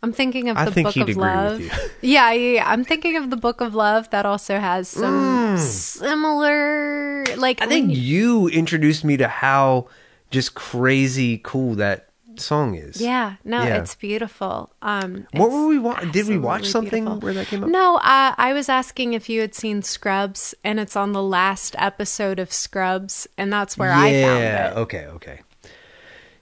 [0.02, 1.60] I'm thinking of I the think Book he'd of agree with Love.
[1.60, 1.70] you.
[2.02, 2.70] Yeah, yeah, yeah.
[2.70, 5.58] I'm thinking of the Book of Love that also has some Mm.
[5.58, 9.88] similar, like I think you- introduced me to how
[10.30, 12.04] just crazy cool that
[12.36, 13.00] song is.
[13.00, 13.78] Yeah, no, Yeah.
[13.78, 14.70] it's beautiful.
[14.82, 17.20] Um, What it's were we wa- did we watch absolutely something beautiful.
[17.26, 17.70] where that came up?
[17.70, 21.74] No, uh, I was asking if you had seen Scrubs, and it's on the last
[21.78, 24.42] episode of Scrubs, and that's where I found it.
[24.42, 24.72] Yeah.
[24.76, 25.06] Okay.
[25.06, 25.40] Okay.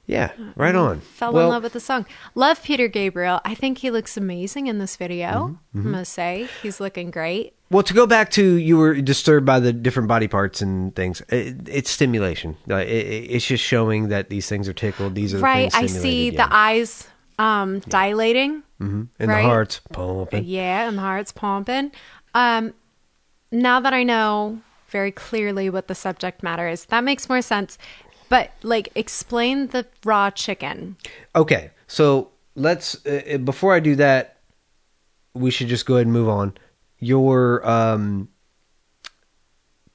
[0.07, 0.31] Yeah.
[0.55, 1.01] Right on.
[1.01, 2.07] Fell well, in love with the song.
[2.35, 3.41] Love Peter Gabriel.
[3.45, 5.59] I think he looks amazing in this video.
[5.75, 7.55] Mm-hmm, I must say, he's looking great.
[7.71, 11.21] Well, to go back to you were disturbed by the different body parts and things.
[11.29, 12.57] It, it's stimulation.
[12.71, 15.17] Uh, it, it- it's just showing that these things are tickled.
[15.17, 15.99] These are the Right, I see
[16.31, 17.09] stimulated, the eyes
[17.41, 18.63] um, dilating.
[18.79, 19.27] and right.
[19.27, 20.45] the hearts pumping.
[20.45, 21.91] Yeah, and the heart's pumping.
[22.35, 22.75] Um,
[23.51, 27.77] now that I know very clearly what the subject matter is, that makes more sense.
[28.29, 30.97] But like, explain the raw chicken.
[31.35, 34.39] Okay, so let's uh, uh, before I do that,
[35.35, 36.55] we should just go ahead and move on.
[36.99, 38.29] Your um,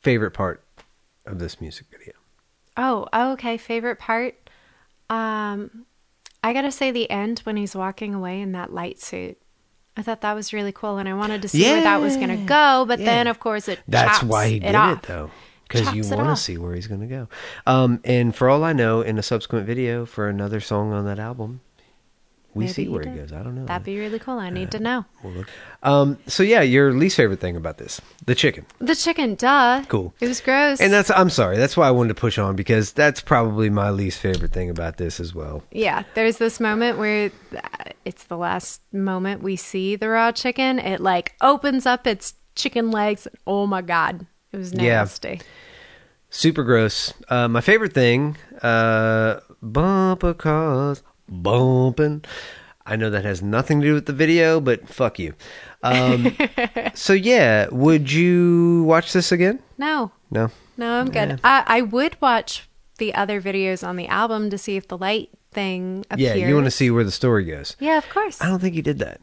[0.01, 0.63] favorite part
[1.25, 2.13] of this music video?
[2.77, 3.57] Oh, okay.
[3.57, 4.35] Favorite part.
[5.09, 5.85] Um,
[6.43, 9.37] I gotta say the end when he's walking away in that light suit.
[9.97, 12.45] I thought that was really cool, and I wanted to see where that was gonna
[12.45, 12.85] go.
[12.87, 13.05] But yeah.
[13.05, 15.01] then, of course, it That's why he did it, off.
[15.03, 15.31] though,
[15.71, 17.27] because you want to see where he's going to go.
[17.65, 21.19] Um, and for all I know, in a subsequent video for another song on that
[21.19, 21.61] album,
[22.53, 23.31] we Maybe see he where he goes.
[23.31, 23.65] I don't know.
[23.65, 24.37] That'd be really cool.
[24.37, 25.05] I need to know.
[25.23, 25.47] We'll look.
[25.83, 28.65] Um, so yeah, your least favorite thing about this, the chicken.
[28.79, 29.85] The chicken, duh.
[29.87, 30.13] Cool.
[30.19, 30.81] It was gross.
[30.81, 31.55] And that's I'm sorry.
[31.55, 34.97] That's why I wanted to push on because that's probably my least favorite thing about
[34.97, 35.63] this as well.
[35.71, 40.77] Yeah, there's this moment where uh, it's the last moment we see the raw chicken.
[40.79, 43.29] It like opens up its chicken legs.
[43.47, 45.05] Oh my god, it was Yeah.
[46.33, 47.13] Super gross.
[47.27, 52.23] Uh, my favorite thing, uh, bumper cars bumping.
[52.85, 55.33] I know that has nothing to do with the video, but fuck you.
[55.83, 56.35] Um,
[56.93, 59.59] so yeah, would you watch this again?
[59.77, 60.49] No, No.
[60.77, 61.39] no, I'm good.
[61.43, 62.67] I, I would watch
[62.97, 66.37] the other videos on the album to see if the light thing appears.
[66.37, 67.75] Yeah, you want to see where the story goes.
[67.79, 68.41] Yeah, of course.
[68.41, 69.19] I don't think you did that.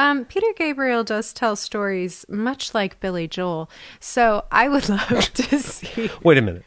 [0.00, 3.68] Um, Peter Gabriel does tell stories much like Billy Joel,
[4.00, 6.10] so I would love to see.
[6.22, 6.64] Wait a minute.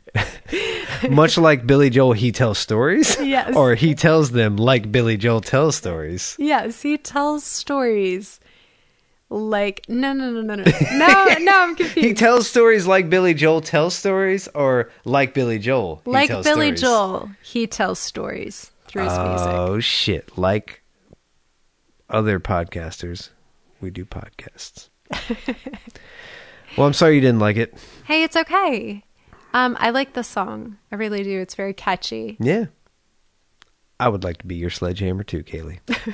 [1.09, 3.19] Much like Billy Joel, he tells stories.
[3.19, 3.55] Yes.
[3.55, 6.35] Or he tells them like Billy Joel tells stories.
[6.37, 8.39] Yes, he tells stories
[9.31, 11.61] like no, no, no, no, no, no, no.
[11.63, 12.07] I'm confused.
[12.07, 16.03] He tells stories like Billy Joel tells stories, or like Billy Joel.
[16.05, 16.43] he like Billy
[16.77, 16.81] stories?
[16.81, 19.47] Joel, he tells stories through his music.
[19.47, 20.37] Oh shit!
[20.37, 20.82] Like
[22.13, 23.29] other podcasters,
[23.81, 24.89] we do podcasts.
[26.77, 27.73] well, I'm sorry you didn't like it.
[28.05, 29.03] Hey, it's okay.
[29.53, 30.77] Um, I like the song.
[30.91, 31.39] I really do.
[31.41, 32.37] It's very catchy.
[32.39, 32.65] Yeah.
[33.99, 35.79] I would like to be your sledgehammer too, Kayleigh.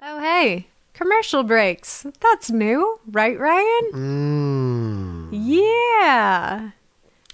[0.00, 2.06] Oh, hey, commercial breaks.
[2.20, 3.90] That's new, right, Ryan?
[3.92, 5.28] Mm.
[5.32, 6.70] Yeah.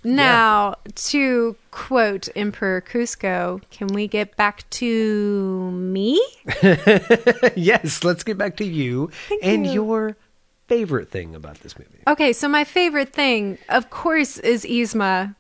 [0.05, 6.24] Now, to quote Emperor Kuzco, can we get back to me?
[7.57, 9.11] yes, let's get back to you
[9.42, 9.72] and you.
[9.72, 10.16] your
[10.68, 12.02] favorite thing about this movie.
[12.07, 15.34] Okay, so my favorite thing, of course, is Yzma,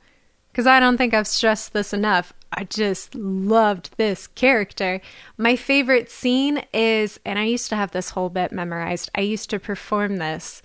[0.50, 2.32] because I don't think I've stressed this enough.
[2.52, 5.00] I just loved this character.
[5.36, 9.50] My favorite scene is, and I used to have this whole bit memorized, I used
[9.50, 10.62] to perform this.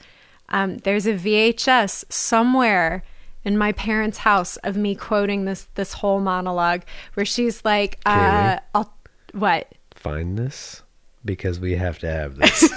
[0.50, 3.04] Um, there's a VHS somewhere
[3.46, 6.82] in my parents' house of me quoting this this whole monologue
[7.14, 8.94] where she's like, uh, I'll,
[9.34, 9.72] what?
[9.96, 10.84] Find this
[11.26, 12.70] because we have to have this.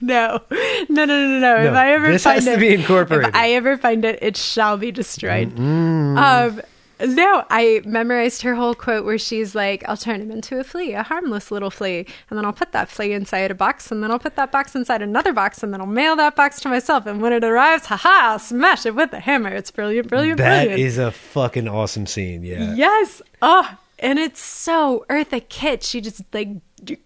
[0.00, 1.56] No, no, no, no, no.
[1.64, 3.28] If I ever this find has to it, be incorporated.
[3.28, 5.58] If I ever find it, it shall be destroyed.
[5.58, 6.60] Um,
[7.04, 10.92] no, I memorized her whole quote where she's like, "I'll turn him into a flea,
[10.92, 14.10] a harmless little flea, and then I'll put that flea inside a box, and then
[14.10, 17.06] I'll put that box inside another box, and then I'll mail that box to myself.
[17.06, 19.50] And when it arrives, haha, I'll smash it with a hammer.
[19.50, 20.80] It's brilliant, brilliant, That brilliant.
[20.80, 22.42] is a fucking awesome scene.
[22.42, 22.74] Yeah.
[22.74, 23.22] Yes.
[23.42, 25.82] Oh, and it's so Eartha Kitt.
[25.82, 26.48] She just like
[26.82, 26.98] d-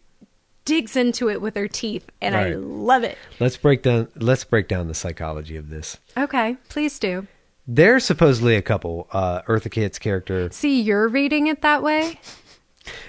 [0.64, 3.18] digs into it with her teeth, and I love it.
[3.38, 4.08] Let's break down.
[4.16, 5.98] Let's break down the psychology of this.
[6.16, 7.26] Okay, please do.
[7.66, 10.50] They're supposedly a couple, uh, Eartha Kitt's character.
[10.50, 12.20] See, you're reading it that way.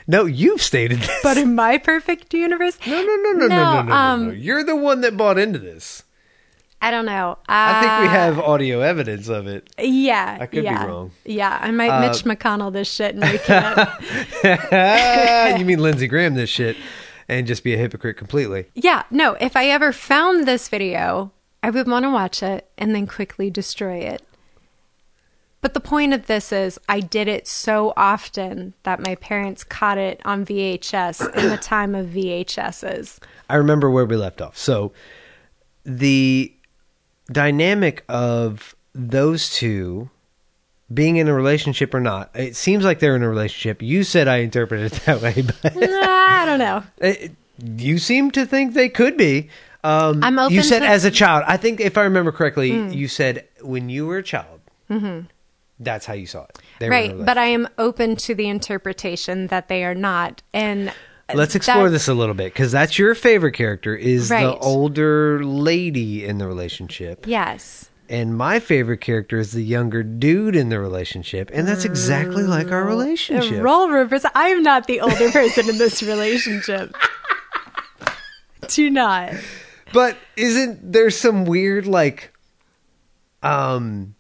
[0.08, 1.20] No, you've stated this.
[1.24, 2.78] But in my perfect universe?
[2.88, 4.34] No, no, no, no, no, no, no, no, um, no.
[4.34, 6.04] You're the one that bought into this.
[6.82, 7.32] I don't know.
[7.32, 9.68] Uh, I think we uh, have audio evidence of it.
[9.80, 10.38] Yeah.
[10.40, 11.12] I could yeah, be wrong.
[11.26, 13.88] Yeah, I might uh, Mitch McConnell this shit and we can
[15.60, 16.78] you mean Lindsey Graham this shit
[17.28, 18.68] and just be a hypocrite completely.
[18.76, 21.32] Yeah, no, if I ever found this video,
[21.64, 24.22] I would want to watch it and then quickly destroy it.
[25.66, 29.98] But the point of this is, I did it so often that my parents caught
[29.98, 33.18] it on VHS in the time of VHSs.
[33.50, 34.56] I remember where we left off.
[34.60, 34.92] So
[35.84, 36.54] the
[37.32, 40.12] dynamic of those two
[40.94, 43.82] being in a relationship or not, it seems like they're in a relationship.
[43.82, 46.84] You said I interpreted it that way, but I don't know.
[47.00, 47.32] it,
[47.76, 49.50] you seem to think they could be.
[49.84, 51.44] Um, I'm open you said to- as a child.
[51.48, 54.60] I think if I remember correctly, you said when you were a child.
[55.80, 56.58] That's how you saw it.
[56.80, 60.42] They Right, but I am open to the interpretation that they are not.
[60.54, 60.94] And
[61.34, 66.24] Let's explore this a little bit because that's your favorite character is the older lady
[66.24, 67.90] in the relationship, Yes.
[68.08, 72.72] and my favorite character is the younger dude in the relationship, and that's exactly like
[72.72, 73.64] our relationship.
[73.64, 74.24] Role reverse.
[74.36, 76.96] I am not the older person in this relationship.
[78.68, 79.34] Do not.
[79.94, 82.34] But isn't there some weird like
[83.44, 84.16] um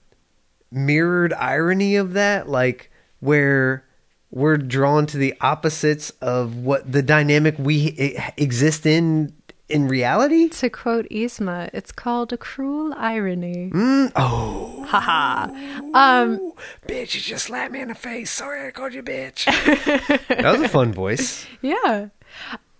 [0.75, 3.85] mirrored irony of that like where
[4.29, 9.33] we're drawn to the opposites of what the dynamic we exist in
[9.67, 10.49] in reality?
[10.49, 13.71] To quote Yzma, it's called a cruel irony.
[13.73, 15.45] Oh, Haha.
[15.93, 16.51] Um,
[16.87, 18.29] bitch, you just slapped me in the face.
[18.29, 19.45] Sorry I called you bitch.
[20.27, 21.47] that was a fun voice.
[21.61, 22.09] yeah.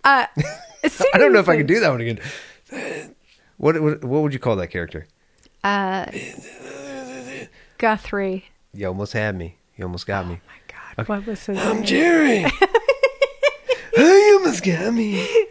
[0.04, 0.26] Uh,
[0.84, 2.20] I don't know if I can do that one again.
[3.56, 5.06] What what, what would you call that character?
[7.78, 8.46] Guthrie.
[8.72, 9.56] You almost had me.
[9.76, 10.40] You almost got me.
[10.42, 11.84] Oh my God, what was his I'm name?
[11.84, 12.38] Jerry.
[13.96, 15.26] you almost got me.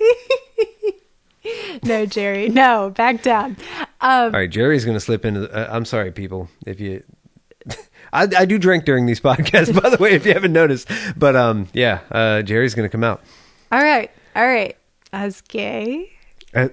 [1.83, 2.49] No, Jerry.
[2.49, 3.57] No, back down.
[4.01, 5.41] Um, All right, Jerry's going to slip into.
[5.41, 7.03] The, uh, I'm sorry, people, if you.
[8.13, 10.89] I, I do drink during these podcasts, by the way, if you haven't noticed.
[11.15, 13.21] But um, yeah, uh, Jerry's going to come out.
[13.71, 14.09] all right.
[14.35, 14.75] All right.
[15.13, 16.11] As gay.
[16.55, 16.69] Uh,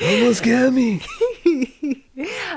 [0.00, 1.00] almost got me.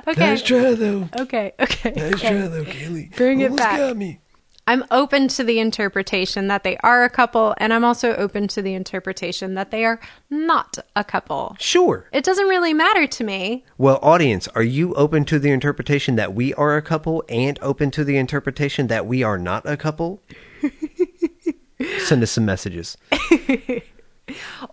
[0.07, 0.19] Okay.
[0.19, 1.09] Nice try though.
[1.19, 1.51] Okay.
[1.59, 1.91] Okay.
[1.91, 2.29] Nice okay.
[2.29, 3.15] try though, Kayleigh.
[3.15, 3.77] Bring it almost back.
[3.77, 4.21] got me.
[4.67, 8.61] I'm open to the interpretation that they are a couple, and I'm also open to
[8.61, 11.55] the interpretation that they are not a couple.
[11.59, 12.07] Sure.
[12.11, 13.65] It doesn't really matter to me.
[13.77, 17.91] Well, audience, are you open to the interpretation that we are a couple and open
[17.91, 20.21] to the interpretation that we are not a couple?
[21.99, 22.97] Send us some messages.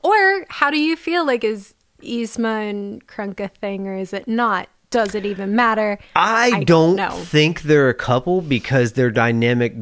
[0.03, 1.75] Or how do you feel like is
[2.05, 4.69] Yzma and Krunka thing, or is it not?
[4.91, 5.99] Does it even matter?
[6.15, 7.11] I, I don't know.
[7.11, 9.75] think they're a couple because their dynamic.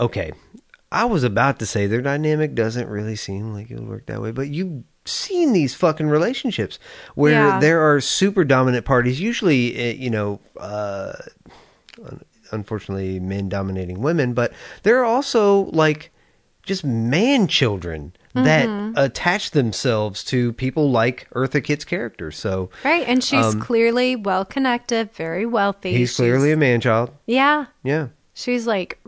[0.00, 0.32] Okay,
[0.92, 4.22] I was about to say their dynamic doesn't really seem like it would work that
[4.22, 6.78] way, but you've seen these fucking relationships
[7.14, 7.58] where Yeah.
[7.60, 11.12] there are super dominant parties, usually, eh, you know, uh,
[12.52, 14.52] unfortunately, men dominating women, but
[14.82, 16.10] there are also like
[16.66, 22.30] just man children that attach themselves to people like Eartha Kitt's character.
[22.30, 25.90] So Right, and she's clearly well connected, very wealthy.
[25.90, 27.10] Um, he's clearly a man child.
[27.26, 27.66] yeah.
[27.82, 28.08] Yeah.
[28.34, 28.98] She's like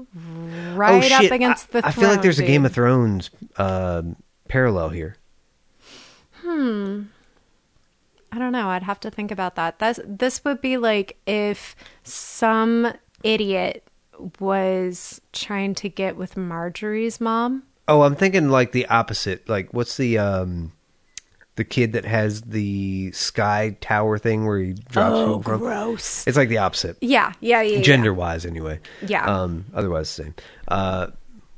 [0.72, 1.86] right oh up against I, the.
[1.88, 3.28] I feel like there's a Game of Thrones
[3.58, 4.16] um
[4.48, 5.16] parallel here.
[6.40, 7.02] Hmm.
[8.32, 8.68] I don't know.
[8.68, 9.78] I'd have to think about that.
[9.78, 12.92] That's this would be like if some
[13.22, 13.87] idiot
[14.40, 17.62] was trying to get with Marjorie's mom.
[17.86, 19.48] Oh, I'm thinking like the opposite.
[19.48, 20.72] Like, what's the um,
[21.56, 25.58] the kid that has the sky tower thing where he drops Oh, from?
[25.60, 26.26] gross.
[26.26, 27.80] It's like the opposite, Yeah, yeah, yeah.
[27.80, 28.78] gender wise, anyway.
[29.06, 29.24] Yeah.
[29.24, 30.34] Um, otherwise the same.
[30.68, 31.08] Uh,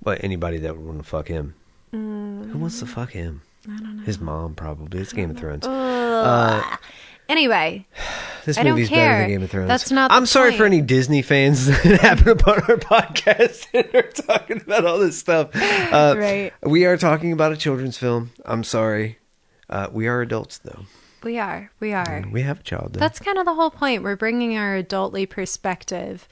[0.03, 1.55] but anybody that would want to fuck him,
[1.91, 3.43] who wants to fuck him?
[3.69, 4.03] I don't know.
[4.05, 5.01] His mom probably.
[5.01, 5.67] It's Game of Thrones.
[7.31, 7.87] Anyway,
[8.47, 9.19] This I don't movie's better care.
[9.21, 9.69] than Game of Thrones.
[9.69, 10.73] That's not the I'm sorry for point.
[10.75, 15.51] any Disney fans that happen upon our podcast and are talking about all this stuff.
[15.93, 16.53] Uh, Right.
[16.63, 18.31] We are talking about a children's film.
[18.45, 19.19] I'm sorry.
[19.69, 20.85] Uh, we are adults, though.
[21.23, 22.25] we are, we are.
[22.33, 23.01] We have a child, though.
[23.01, 24.03] That's kind of the whole point.
[24.03, 26.27] We're bringing our adultly perspective.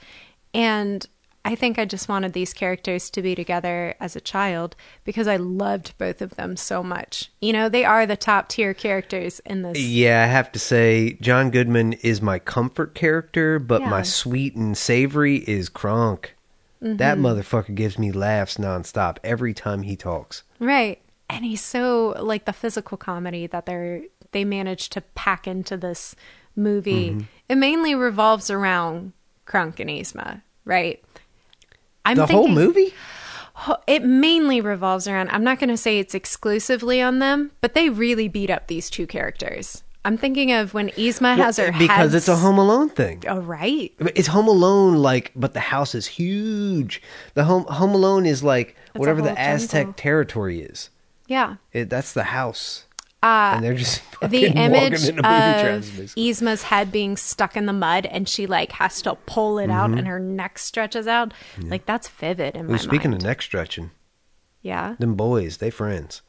[0.55, 1.07] And
[1.51, 5.37] I think I just wanted these characters to be together as a child because I
[5.37, 7.31] loved both of them so much.
[7.41, 9.81] You know, they are the top tier characters in this.
[9.81, 14.77] yeah, I have to say, John Goodman is my comfort character, but my sweet and
[14.77, 16.35] savory is Kronk.
[16.81, 17.27] That Mm-hmm.
[17.27, 20.45] motherfucker gives me laughs nonstop every time he talks.
[20.61, 21.01] Right.
[21.31, 26.15] And he's so like the physical comedy that they're they managed to pack into this
[26.55, 27.11] movie.
[27.11, 27.21] Mm-hmm.
[27.49, 29.13] It mainly revolves around
[29.47, 31.03] Kronk and Yzma, right?
[32.11, 32.95] I'm the whole thinking- movie?
[33.89, 37.89] it mainly revolves around i'm not going to say it's exclusively on them but they
[37.91, 42.29] really beat up these two characters i'm thinking of when Yzma has her because it's
[42.29, 43.25] a Home Alone thing.
[43.27, 47.03] oh right It's Home Alone, like, but the house is huge.
[47.35, 49.95] The home Home Alone is like whatever the Aztec jungle.
[49.95, 50.91] territory is.
[51.27, 52.85] yeah It, that's the house,
[53.23, 56.31] uh, and they're just the image walking into movie trailers, of basically.
[56.31, 59.91] Yzma's head being stuck in the mud and she like has to pull it out
[59.91, 62.75] and her neck stretches out like that's vivid in my Mm-hmm.
[62.75, 63.91] Ooh, speaking mind of neck stretching,
[64.63, 66.23] yeah them boys, they friends.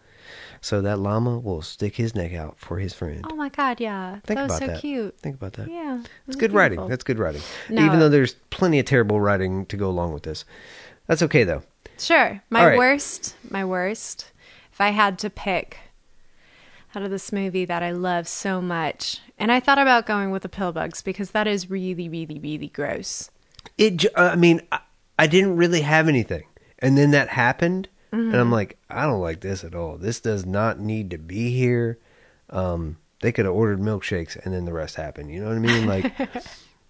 [0.61, 3.23] So that llama will stick his neck out for his friend.
[3.29, 4.81] oh my god yeah Think that was about so that.
[4.81, 5.69] cute Think about that.
[5.69, 6.85] yeah it It's good writing.
[6.87, 7.41] That's good writing.
[7.69, 7.85] No.
[7.85, 10.43] Even though there's plenty of terrible writing to go along with this.
[11.07, 11.63] That's okay though.
[11.97, 12.41] Sure.
[12.49, 12.77] My right.
[12.77, 14.31] worst, my worst.
[14.71, 15.77] If I had to pick
[16.95, 20.41] out of this movie that I love so much, and I thought about going with
[20.43, 23.29] the pill bugs because that is really, really, really gross.
[23.77, 24.05] It.
[24.17, 24.79] uh, I mean, I,
[25.17, 26.43] I didn't really have anything,
[26.79, 28.35] and then that happened, and Mm-hmm.
[28.39, 29.97] I'm like, I don't like this at all.
[29.97, 31.99] This does not need to be here.
[32.49, 35.29] Um, they could have ordered milkshakes, and then the rest happened.
[35.31, 35.85] You know what I mean?
[35.85, 36.11] Like,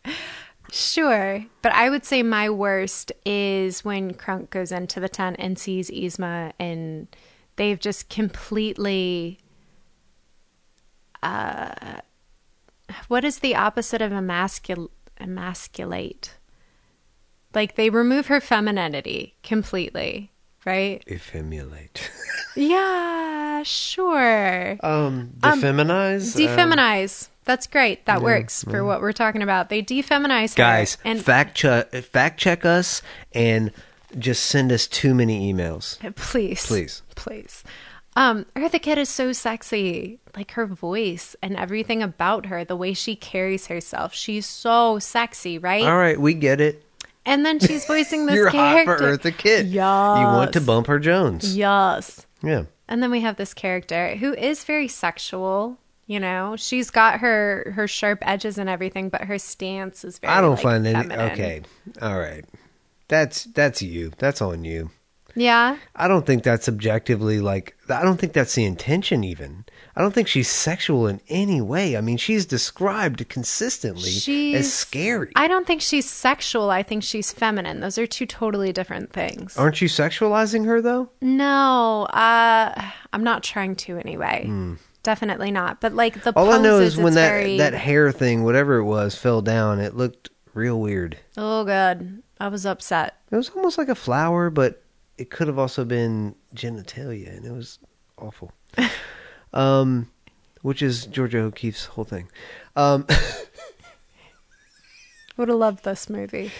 [0.71, 5.57] Sure, but I would say my worst is when Kronk goes into the tent and
[5.57, 7.07] sees Yzma, and
[7.55, 9.39] they've just completely.
[11.21, 11.99] Uh,
[13.07, 14.89] what is the opposite of emascul-
[15.19, 16.35] emasculate?
[17.53, 20.31] Like they remove her femininity completely,
[20.65, 21.03] right?
[21.07, 22.09] effemulate.
[22.55, 24.71] Yeah, sure.
[24.83, 26.35] um, defeminize.
[26.35, 27.29] um, Defeminize.
[27.45, 28.05] That's great.
[28.05, 29.69] That works for what we're talking about.
[29.69, 30.57] They defeminize her.
[30.57, 33.01] guys, and fact check, fact check us,
[33.31, 33.71] and
[34.17, 35.97] just send us too many emails.
[36.15, 36.65] Please.
[36.65, 37.01] Please.
[37.15, 37.63] Please.
[38.15, 40.19] Um, Eartha Kitt is so sexy.
[40.35, 44.13] Like her voice and everything about her, the way she carries herself.
[44.13, 45.83] She's so sexy, right?
[45.83, 46.83] All right, we get it.
[47.25, 48.91] And then she's voicing this You're character.
[48.91, 49.67] hot for Eartha Kitt.
[49.67, 50.19] Yes.
[50.19, 51.55] You want to bump her Jones.
[51.55, 52.25] Yes.
[52.41, 52.63] Yeah.
[52.87, 55.77] And then we have this character who is very sexual.
[56.07, 60.33] You know, she's got her her sharp edges and everything, but her stance is very.
[60.33, 61.13] I don't like, find any.
[61.13, 61.61] Okay,
[62.01, 62.43] all right.
[63.09, 64.11] That's that's you.
[64.17, 64.89] That's on you.
[65.35, 65.77] Yeah.
[65.95, 67.75] I don't think that's objectively like.
[67.89, 69.23] I don't think that's the intention.
[69.23, 69.65] Even
[69.95, 71.97] I don't think she's sexual in any way.
[71.97, 75.31] I mean, she's described consistently She's as scary.
[75.35, 76.69] I don't think she's sexual.
[76.69, 77.79] I think she's feminine.
[77.79, 79.57] Those are two totally different things.
[79.57, 81.09] Aren't you sexualizing her though?
[81.21, 84.49] No, uh, I'm not trying to anyway.
[85.03, 85.81] Definitely not.
[85.81, 86.33] But like the.
[86.35, 89.79] All I know is when that very, that hair thing, whatever it was, fell down.
[89.79, 91.17] It looked real weird.
[91.37, 93.15] oh god, I was upset.
[93.31, 94.83] It was almost like a flower, but
[95.19, 97.79] it could have also been genitalia, and it was
[98.17, 98.53] awful.
[99.53, 100.09] um,
[100.61, 102.29] which is Georgia O'Keeffe's whole thing.
[102.75, 103.05] Um,
[105.37, 106.51] Would have loved this movie.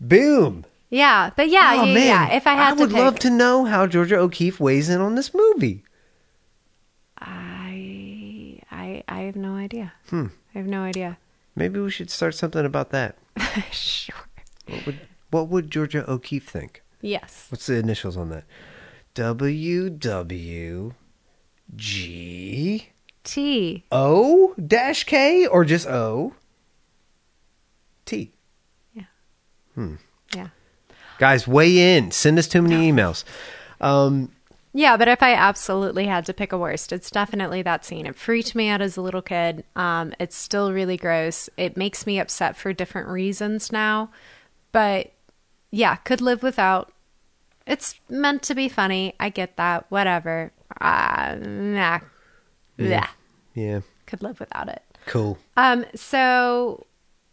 [0.00, 0.64] boom.
[0.90, 2.36] Yeah, but yeah, oh yeah, man, yeah.
[2.36, 5.16] If I had to would pick, love to know how Georgia O'Keeffe weighs in on
[5.16, 5.84] this movie.
[7.18, 9.92] I, I, I have no idea.
[10.08, 10.28] Hmm.
[10.54, 11.18] I have no idea.
[11.54, 13.18] Maybe we should start something about that.
[13.70, 14.14] sure.
[14.66, 16.82] What would what would Georgia O'Keeffe think?
[17.00, 17.46] Yes.
[17.50, 18.44] What's the initials on that?
[19.14, 20.94] W W
[21.76, 22.88] G
[23.24, 23.84] T.
[23.92, 26.34] O dash K or just O
[28.04, 28.32] T.
[28.94, 29.02] Yeah.
[29.74, 29.94] Hmm.
[30.34, 30.48] Yeah.
[31.18, 32.10] Guys, weigh in.
[32.10, 33.24] Send us too many emails.
[33.80, 34.32] Um,
[34.72, 38.06] Yeah, but if I absolutely had to pick a worst, it's definitely that scene.
[38.06, 39.64] It freaked me out as a little kid.
[39.74, 41.50] Um, it's still really gross.
[41.56, 44.10] It makes me upset for different reasons now.
[44.70, 45.12] But
[45.70, 46.92] yeah, could live without.
[47.66, 49.14] It's meant to be funny.
[49.20, 49.86] I get that.
[49.90, 50.52] Whatever.
[50.80, 52.00] Uh, nah.
[52.76, 53.08] Yeah.
[53.54, 54.82] yeah, Could live without it.
[55.06, 55.36] cool.
[55.56, 56.86] Um, so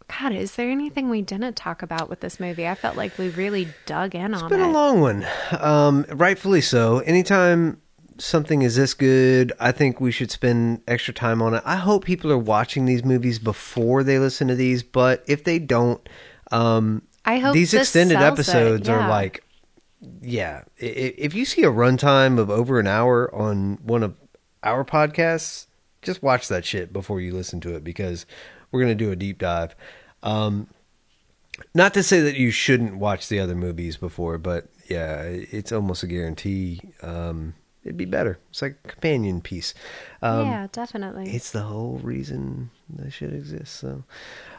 [0.08, 2.66] God, is there anything we didn't talk about with this movie?
[2.66, 5.26] I felt like we really dug in on It's been a long one.
[5.58, 6.98] Um, rightfully so.
[7.00, 7.80] Anytime
[8.18, 11.62] something is this good, I think we should spend extra time on it.
[11.64, 15.58] I hope people are watching these movies before they listen to these, but if they
[15.58, 16.06] don't,
[16.50, 19.44] um, I hope these extended it, episodes are like,
[20.22, 20.62] yeah.
[20.78, 24.14] If you see a runtime of over an hour on one of
[24.62, 25.66] our podcasts,
[26.02, 28.26] just watch that shit before you listen to it because
[28.70, 29.74] we're gonna do a deep dive.
[30.22, 30.68] Um,
[31.74, 36.02] not to say that you shouldn't watch the other movies before, but yeah, it's almost
[36.04, 36.80] a guarantee.
[37.02, 38.38] Um, it'd be better.
[38.50, 39.74] It's like a companion piece.
[40.22, 41.34] Um, yeah, definitely.
[41.34, 43.74] It's the whole reason they should exist.
[43.74, 44.04] So,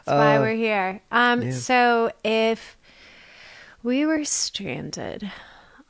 [0.04, 1.00] That's why uh, we're here.
[1.10, 1.50] Um, yeah.
[1.52, 2.76] so if
[3.82, 5.30] we were stranded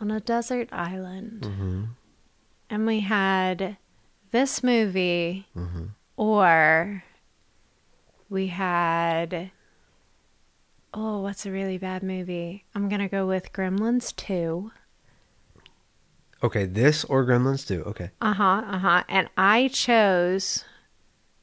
[0.01, 1.85] on a desert island Mm-hmm.
[2.71, 3.77] and we had
[4.31, 5.87] this movie Mm-hmm.
[6.17, 7.03] or
[8.29, 9.51] we had
[10.95, 14.71] oh what's a really bad movie i'm gonna go with gremlins 2
[16.43, 20.65] okay, this or Gremlins 2 Okay, uh-huh uh-huh and i chose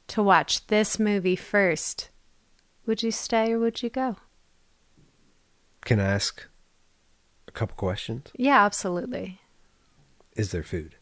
[0.08, 2.10] to watch this movie first
[2.86, 4.16] would you stay or would you go
[5.84, 6.46] can I ask
[7.48, 8.28] a couple questions?
[8.36, 9.40] yeah absolutely
[10.36, 10.96] Is there food?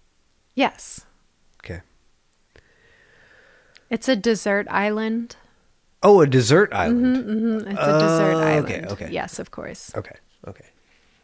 [0.55, 1.00] yes
[1.64, 1.80] Okay.
[3.90, 5.36] it's a desert island
[6.07, 7.16] Oh, a desert island.
[7.16, 9.12] mm, it's a desert Oh, island okay, okay.
[9.12, 10.16] yes of course Okay.
[10.46, 10.66] Okay.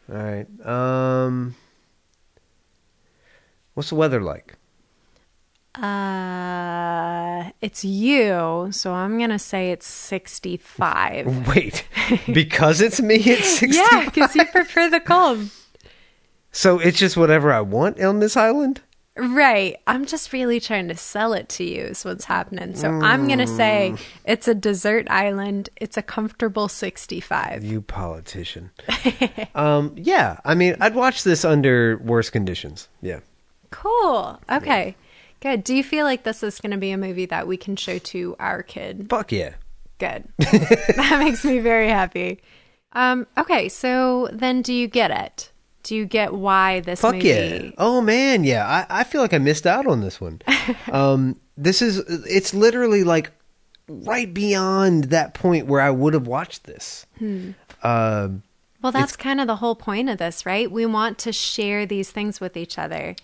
[0.09, 0.47] All right.
[0.65, 1.53] Um,
[3.75, 4.55] what's the weather like?
[5.75, 11.87] Uh it's you so i'm gonna say it's 65 Wait,
[12.33, 13.87] because it's me, it's 65.
[13.91, 15.49] yeah because you prefer the cold
[16.51, 18.81] So it's just whatever I want on this island.
[19.15, 19.77] Right.
[19.87, 22.75] I'm just really trying to sell it to you, is what's happening.
[22.75, 23.95] So I'm going to say
[24.25, 25.69] it's a desert island.
[25.79, 27.63] It's a comfortable 65.
[27.63, 28.71] You politician.
[29.55, 32.89] um, yeah, I mean, I'd watch this under worse conditions.
[33.01, 33.21] Yeah.
[33.69, 34.37] Cool.
[34.51, 34.95] Okay.
[35.41, 35.63] Good.
[35.63, 37.97] Do you feel like this is going to be a movie that we can show
[37.97, 39.07] to our kid?
[39.09, 39.55] Fuck yeah.
[39.97, 40.27] Good.
[40.37, 42.41] that makes me very happy.
[42.93, 43.67] Um, okay.
[43.69, 45.51] So then do you get it?
[45.83, 47.27] Do you get why this Fuck movie?
[47.27, 47.71] yeah.
[47.77, 48.67] Oh man, yeah.
[48.89, 50.41] I, I feel like I missed out on this one.
[50.91, 53.31] um, this is it's literally like
[53.87, 57.05] right beyond that point where I would have watched this.
[57.17, 57.51] Hmm.
[57.83, 58.43] Um,
[58.83, 60.71] Well, that's kind of the whole point of this, right?
[60.71, 63.15] We want to share these things with each other.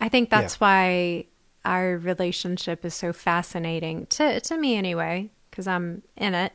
[0.00, 0.58] I think that's Yeah.
[0.58, 1.24] why
[1.68, 6.52] our relationship is so fascinating to to me anyway, because I'm in it.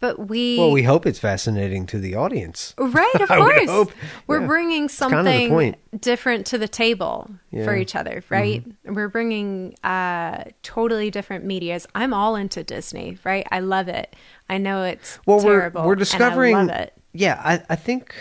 [0.00, 2.74] But we, well, we hope it's fascinating to the audience.
[2.78, 3.92] right, of course, hope.
[4.26, 4.46] we're Yeah.
[4.46, 7.66] bringing kind of something different to the table for Yeah.
[7.66, 7.82] Mm-hmm.
[7.82, 8.64] each other, right?
[8.86, 11.86] We're bringing uh, totally different medias.
[11.94, 13.46] I'm all into Disney, right?
[13.50, 14.16] I love it.
[14.48, 15.82] I know it's Well, terrible.
[15.82, 16.54] we're we're discovering.
[16.56, 16.92] And I love it.
[17.12, 18.14] Yeah, I, I think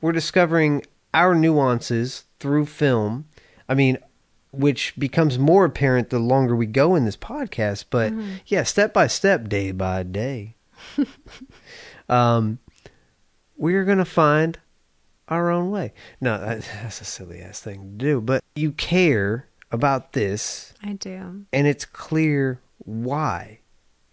[0.00, 3.24] we're discovering our nuances through film.
[3.68, 3.98] I mean,
[4.52, 7.86] which becomes more apparent the longer we go in this podcast.
[7.90, 8.32] But Mm-hmm.
[8.46, 10.54] yeah, step by step, day by day,
[12.08, 12.58] um,
[13.56, 14.58] we're gonna find
[15.28, 15.92] our own way.
[16.20, 16.38] No,
[16.82, 18.20] that's a silly ass thing to do.
[18.20, 21.44] But you care about this I do.
[21.52, 23.58] and it's clear why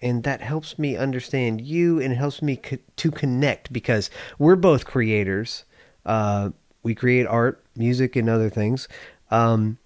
[0.01, 4.09] and that helps me understand you and it helps me co- to connect because
[4.39, 5.63] we're both creators
[6.07, 6.49] uh,
[6.81, 8.88] we create art music and other things
[9.29, 9.77] um,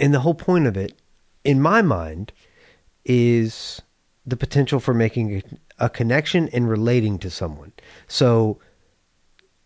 [0.00, 1.00] and the whole point of it
[1.44, 2.32] in my mind
[3.04, 3.82] is
[4.26, 7.72] the potential for making a, a connection and relating to someone
[8.08, 8.58] so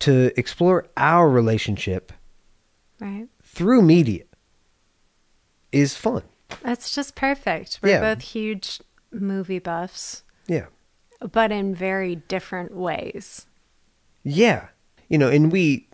[0.01, 2.13] to explore our relationship
[3.01, 3.29] Right.
[3.43, 4.25] through media
[5.73, 6.23] is fun
[6.63, 7.79] That's just perfect.
[7.83, 8.15] We're Yeah.
[8.15, 8.81] both huge
[9.13, 10.67] movie buffs, yeah
[11.21, 13.47] but in very different ways.
[14.23, 14.69] Yeah.
[15.09, 15.88] You know, and we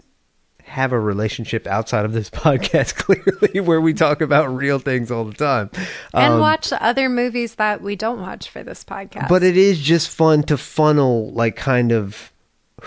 [0.64, 5.24] have a relationship outside of this podcast clearly where we talk about real things all
[5.24, 5.70] the time.
[6.12, 9.28] And Um, watch other movies that we don't watch for this podcast.
[9.28, 12.32] but it is just fun to funnel like kind of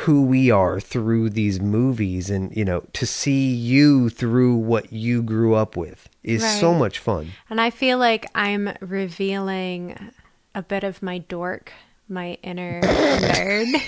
[0.02, 5.24] who we are through these movies and you know to see you through what you
[5.24, 10.12] grew up with is so much fun And I feel like I'm revealing
[10.54, 11.72] a bit of my dork,
[12.10, 13.80] my inner nerd.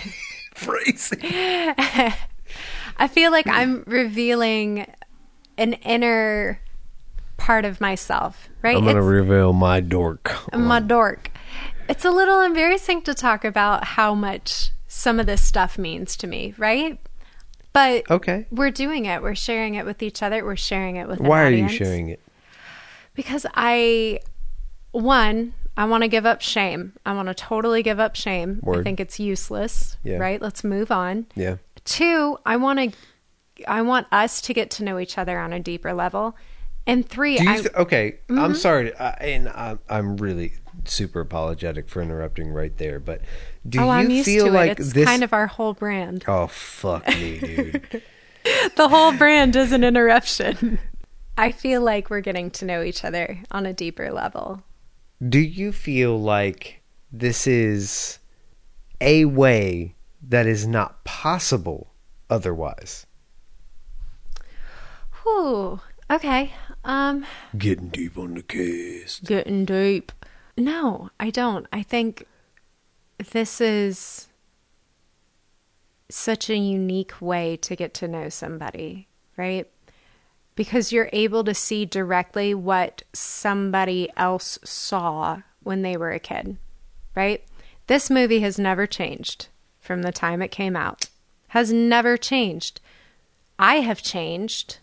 [0.55, 1.19] phrasing
[2.99, 4.85] I feel like I'm revealing
[5.57, 6.59] an inner
[7.37, 8.75] part of myself, right?
[8.75, 11.31] i'm gonna reveal my dork my dork.
[11.87, 16.27] It's a little embarrassing to talk about how much some of this stuff means to
[16.27, 16.99] me, right?
[17.71, 19.21] But okay we're doing it.
[19.21, 20.43] We're sharing it with each other.
[20.43, 21.19] We're sharing it with.
[21.19, 22.19] why are you sharing it
[23.13, 24.19] Because I,
[24.91, 26.93] one, I want to give up shame.
[27.05, 28.61] I want to totally give up shame.
[28.67, 29.97] I think it's useless.
[30.03, 30.17] Yeah.
[30.17, 30.41] Right.
[30.41, 31.27] Let's move on.
[31.35, 31.55] yeah
[31.85, 32.91] Two, I want to.
[33.67, 36.35] I want us to get to know each other on a deeper level.
[36.87, 38.39] And three, Do you I, th- okay, Mm-hmm.
[38.39, 40.53] I'm sorry, to, uh, and I'm, I'm really
[40.85, 42.99] super apologetic for interrupting right there.
[42.99, 43.21] But
[43.67, 44.79] do oh, you I'm used feel to like it.
[44.79, 45.05] It's this?
[45.05, 46.23] kind of our whole brand.
[46.27, 48.01] oh fuck me, dude.
[48.75, 50.79] the whole brand is an interruption.
[51.37, 54.63] I feel like we're getting to know each other on a deeper level.
[55.27, 58.19] do you feel like this is
[59.01, 61.93] a way that is not possible
[62.29, 63.05] otherwise?
[65.23, 65.79] Whew.
[66.09, 66.53] Okay.
[66.83, 67.25] Um,
[67.57, 69.23] Getting deep on the cast.
[69.25, 70.11] getting deep.
[70.57, 71.67] No, I don't.
[71.71, 72.25] I think
[73.31, 74.27] this is
[76.09, 79.07] such a unique way to get to know somebody,
[79.37, 79.69] right?
[80.55, 86.57] Because you're able to see directly what somebody else saw when they were a kid,
[87.15, 87.43] right?
[87.87, 89.47] This movie has never changed
[89.89, 91.09] from the time it came out.
[91.47, 92.79] Has never changed.
[93.57, 94.77] I have changed.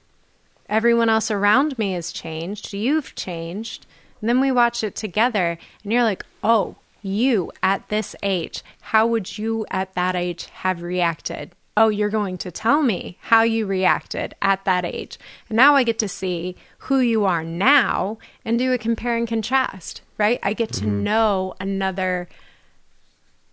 [0.69, 2.73] Everyone else around me has changed.
[2.73, 3.87] You've changed.
[4.21, 9.07] And then we watch it together, and you're like, oh, you at this age, how
[9.07, 11.53] would you at that age have reacted?
[11.77, 15.21] Oh, you're going to tell me how you reacted at that age.
[15.49, 19.29] And now I get to see who you are now and do a compare and
[19.29, 20.41] contrast, right?
[20.43, 21.05] I get to mm-hmm.
[21.05, 22.29] know another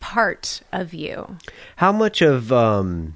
[0.03, 1.37] part of you.
[1.77, 3.15] How much of um,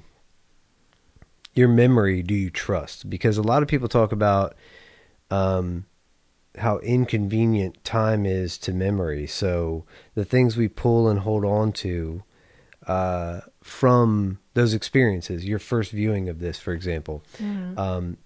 [1.52, 3.10] your memory do you trust?
[3.10, 4.54] Because a lot of people talk about
[5.30, 5.84] um,
[6.56, 9.26] how inconvenient time is to memory.
[9.26, 9.84] So
[10.14, 12.22] the things we pull and hold on to
[12.86, 17.22] uh, from those experiences, your first viewing of this, for example.
[17.78, 18.16] Um,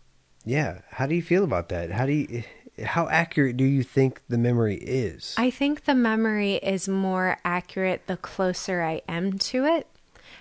[0.44, 1.90] yeah, how do you feel about that?
[1.90, 2.44] How do you?
[2.82, 5.34] How accurate do you think the memory is?
[5.36, 9.86] I think the memory is more accurate the closer I am to it.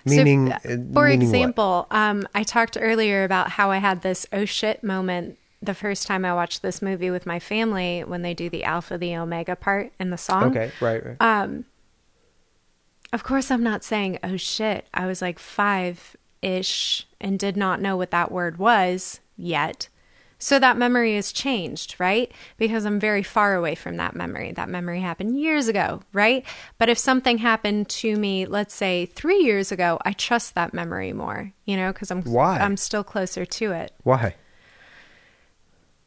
[0.06, 4.26] Meaning- so, uh, for meaning example, um, I talked earlier about how I had this
[4.32, 8.34] oh shit moment the first time I watched this movie with my family when they
[8.34, 10.58] do the alpha, the omega part in the song.
[10.58, 11.64] okay, right, right.
[13.14, 14.88] Of course, I'm not saying oh shit.
[14.94, 19.90] I was like five ish and did not know what that word was yet.
[20.42, 22.32] So that memory is changed, right?
[22.58, 24.52] Because I'm very far away from that memory.
[24.52, 26.44] That memory happened years ago, right?
[26.80, 31.14] But if something happened to me, let's say three years ago, I trust that memory
[31.14, 32.58] more, you know, because I'm Why?
[32.58, 33.94] I'm still closer to it.
[34.02, 34.34] Why?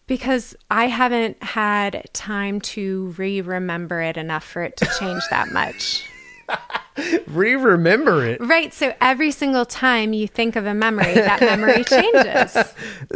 [0.08, 6.08] Because I haven't had time to re-remember it enough for it to change that much.
[7.26, 8.40] Re-remember it.
[8.40, 8.72] Right.
[8.72, 12.56] So every single time you think of a memory, that memory changes.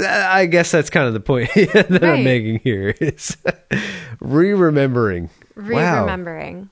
[0.05, 3.37] I guess that's kind of the point that I'm making here is
[4.21, 5.31] re-remembering.
[5.55, 6.71] Re remembering.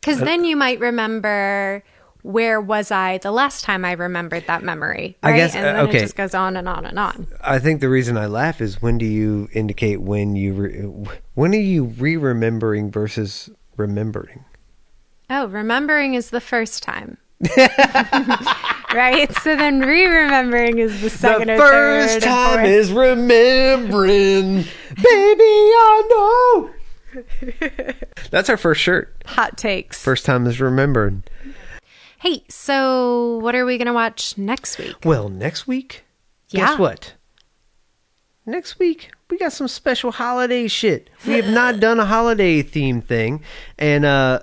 [0.00, 1.82] Because then you might remember
[2.22, 5.16] where was I the last time I remembered that memory.
[5.22, 5.36] I Right?
[5.36, 5.98] guess, and uh, then okay.
[5.98, 7.26] it just goes on and on and on.
[7.42, 11.54] I think the reason I laugh is when do you indicate when you re- when
[11.54, 14.44] are you re-remembering versus remembering?
[15.30, 17.16] Oh, remembering is the first time.
[18.92, 19.32] right?
[19.42, 22.22] So then re remembering is the second the or first third.
[22.22, 24.66] or time is remembering, baby.
[25.06, 26.70] I
[27.14, 27.22] know.
[28.30, 29.14] That's our first shirt.
[29.26, 30.02] hot takes.
[30.02, 31.22] First time is remembered.
[32.18, 34.96] Hey, so what are we going to watch next week?
[35.04, 36.04] Well, next week,
[36.50, 36.66] Yeah.
[36.70, 37.14] guess what?
[38.44, 41.08] Next week we got some special holiday shit.
[41.26, 43.42] We have not done a holiday theme thing,
[43.78, 44.40] and uh,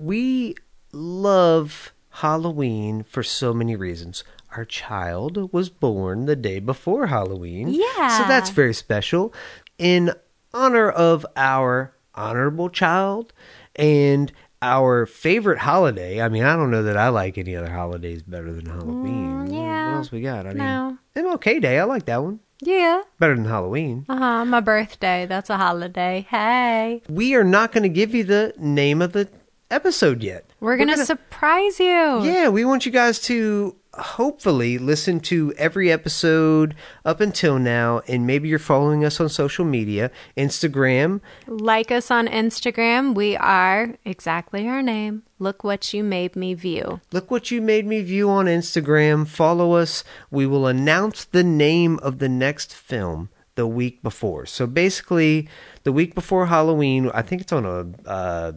[0.00, 0.54] we
[0.92, 4.24] love Halloween for so many reasons.
[4.56, 8.18] Our child was born the day before Halloween, Yeah.
[8.18, 9.32] so that's very special.
[9.78, 10.12] In
[10.52, 13.32] honor of our honorable child
[13.76, 14.32] and
[14.62, 16.20] our favorite holiday.
[16.20, 19.46] I mean, I don't know that I like any other holidays better than Halloween.
[19.46, 19.86] Mm, yeah.
[19.92, 20.44] What else we got?
[20.46, 20.98] I mean, No.
[21.16, 21.78] MLK Day.
[21.78, 23.00] I like that one Yeah.
[23.18, 24.04] better than Halloween.
[24.08, 24.44] Uh huh.
[24.44, 25.24] My birthday.
[25.26, 26.26] That's a holiday.
[26.28, 27.00] Hey.
[27.08, 29.28] We are not going to give you the name of the
[29.70, 30.44] episode yet.
[30.60, 32.22] We're going to surprise you.
[32.24, 36.74] Yeah, we want you guys to hopefully listen to every episode
[37.04, 41.20] up until now, and maybe you're following us on social media, Instagram.
[41.46, 43.14] Like us on Instagram.
[43.14, 45.22] We are exactly our name.
[45.38, 47.00] Look what you made me view.
[47.12, 49.26] Look what you made me view on Instagram.
[49.26, 50.04] Follow us.
[50.30, 54.46] We will announce the name of the next film the week before.
[54.46, 55.48] So basically,
[55.82, 58.52] the week before Halloween, I think it's on a uh,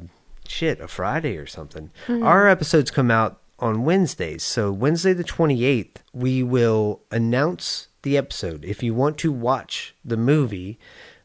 [0.47, 1.91] shit a Friday or something.
[2.07, 4.43] Our episodes come out on Wednesdays.
[4.43, 8.65] So Wednesday the 28th, we will announce the episode.
[8.65, 10.77] If you want to watch the movie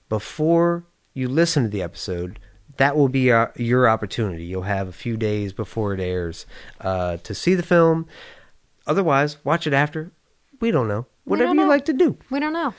[0.08, 0.84] before
[1.14, 2.38] you listen to the episode,
[2.76, 4.44] that will be our, your opportunity.
[4.44, 6.46] You'll have a few days before it airs
[6.80, 8.06] uh, to see the film.
[8.86, 10.12] Otherwise, watch it after.
[10.60, 11.06] We don't know.
[11.24, 12.16] Whatever don't you like to do.
[12.30, 12.72] We don't know.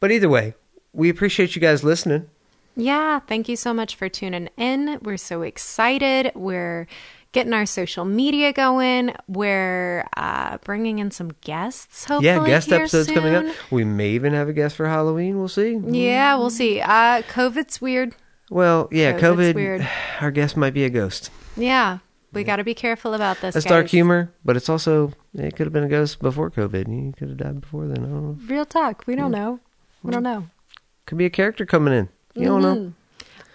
[0.00, 0.54] But either way,
[0.92, 2.28] we appreciate you guys listening.
[2.76, 4.98] Yeah, thank you so much for tuning in.
[5.02, 6.32] We're so excited.
[6.34, 6.86] We're
[7.32, 9.14] getting our social media going.
[9.28, 12.04] We're uh, bringing in some guests.
[12.04, 13.54] Hopefully, yeah, guest episodes coming up.
[13.70, 15.38] We may even have a guest for Halloween.
[15.38, 15.76] We'll see.
[15.76, 16.80] Yeah, we'll see.
[16.80, 18.14] Uh, COVID's weird.
[18.50, 19.54] Well, yeah, COVID's COVID.
[19.54, 19.88] weird.
[20.20, 21.30] Our guest might be a ghost.
[21.56, 21.98] Yeah,
[22.32, 23.54] we got to be careful about this.
[23.54, 23.70] That's guys.
[23.70, 26.88] dark humor, but it's also it could have been a ghost before COVID.
[26.88, 27.98] You could have died before then.
[27.98, 28.38] I don't know.
[28.46, 29.04] Real talk.
[29.06, 29.60] We don't know.
[30.02, 30.46] We don't know.
[31.06, 32.08] Could be a character coming in.
[32.40, 32.84] You don't Mm-hmm.
[32.84, 32.92] know.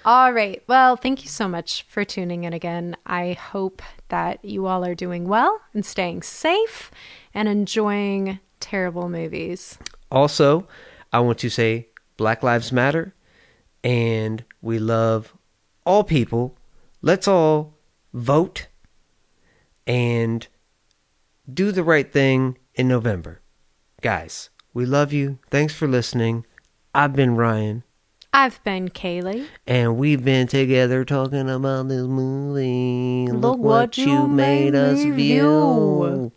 [0.05, 0.61] All right.
[0.67, 2.95] Well, thank you so much for tuning in again.
[3.07, 6.91] I hope that you all are doing well and staying safe
[7.33, 9.79] and enjoying terrible movies.
[10.11, 10.67] Also,
[11.11, 11.87] I want to say
[12.17, 13.15] Black Lives Matter,
[13.83, 15.33] and we love
[15.85, 16.55] all people.
[17.01, 17.73] Let's all
[18.13, 18.67] vote
[19.87, 20.47] and
[21.51, 23.41] do the right thing in November.
[24.01, 25.39] Guys, we love you.
[25.49, 26.45] Thanks for listening.
[26.93, 27.83] I've been Ryan.
[28.37, 29.47] I've been Kayleigh.
[29.65, 33.31] And we've been together talking about this movie.
[33.31, 35.13] Look what you made us view.
[35.13, 36.31] view.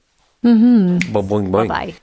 [0.45, 1.13] Mm-hmm.
[1.13, 1.51] Boing, boing.
[1.51, 1.95] Bye bye.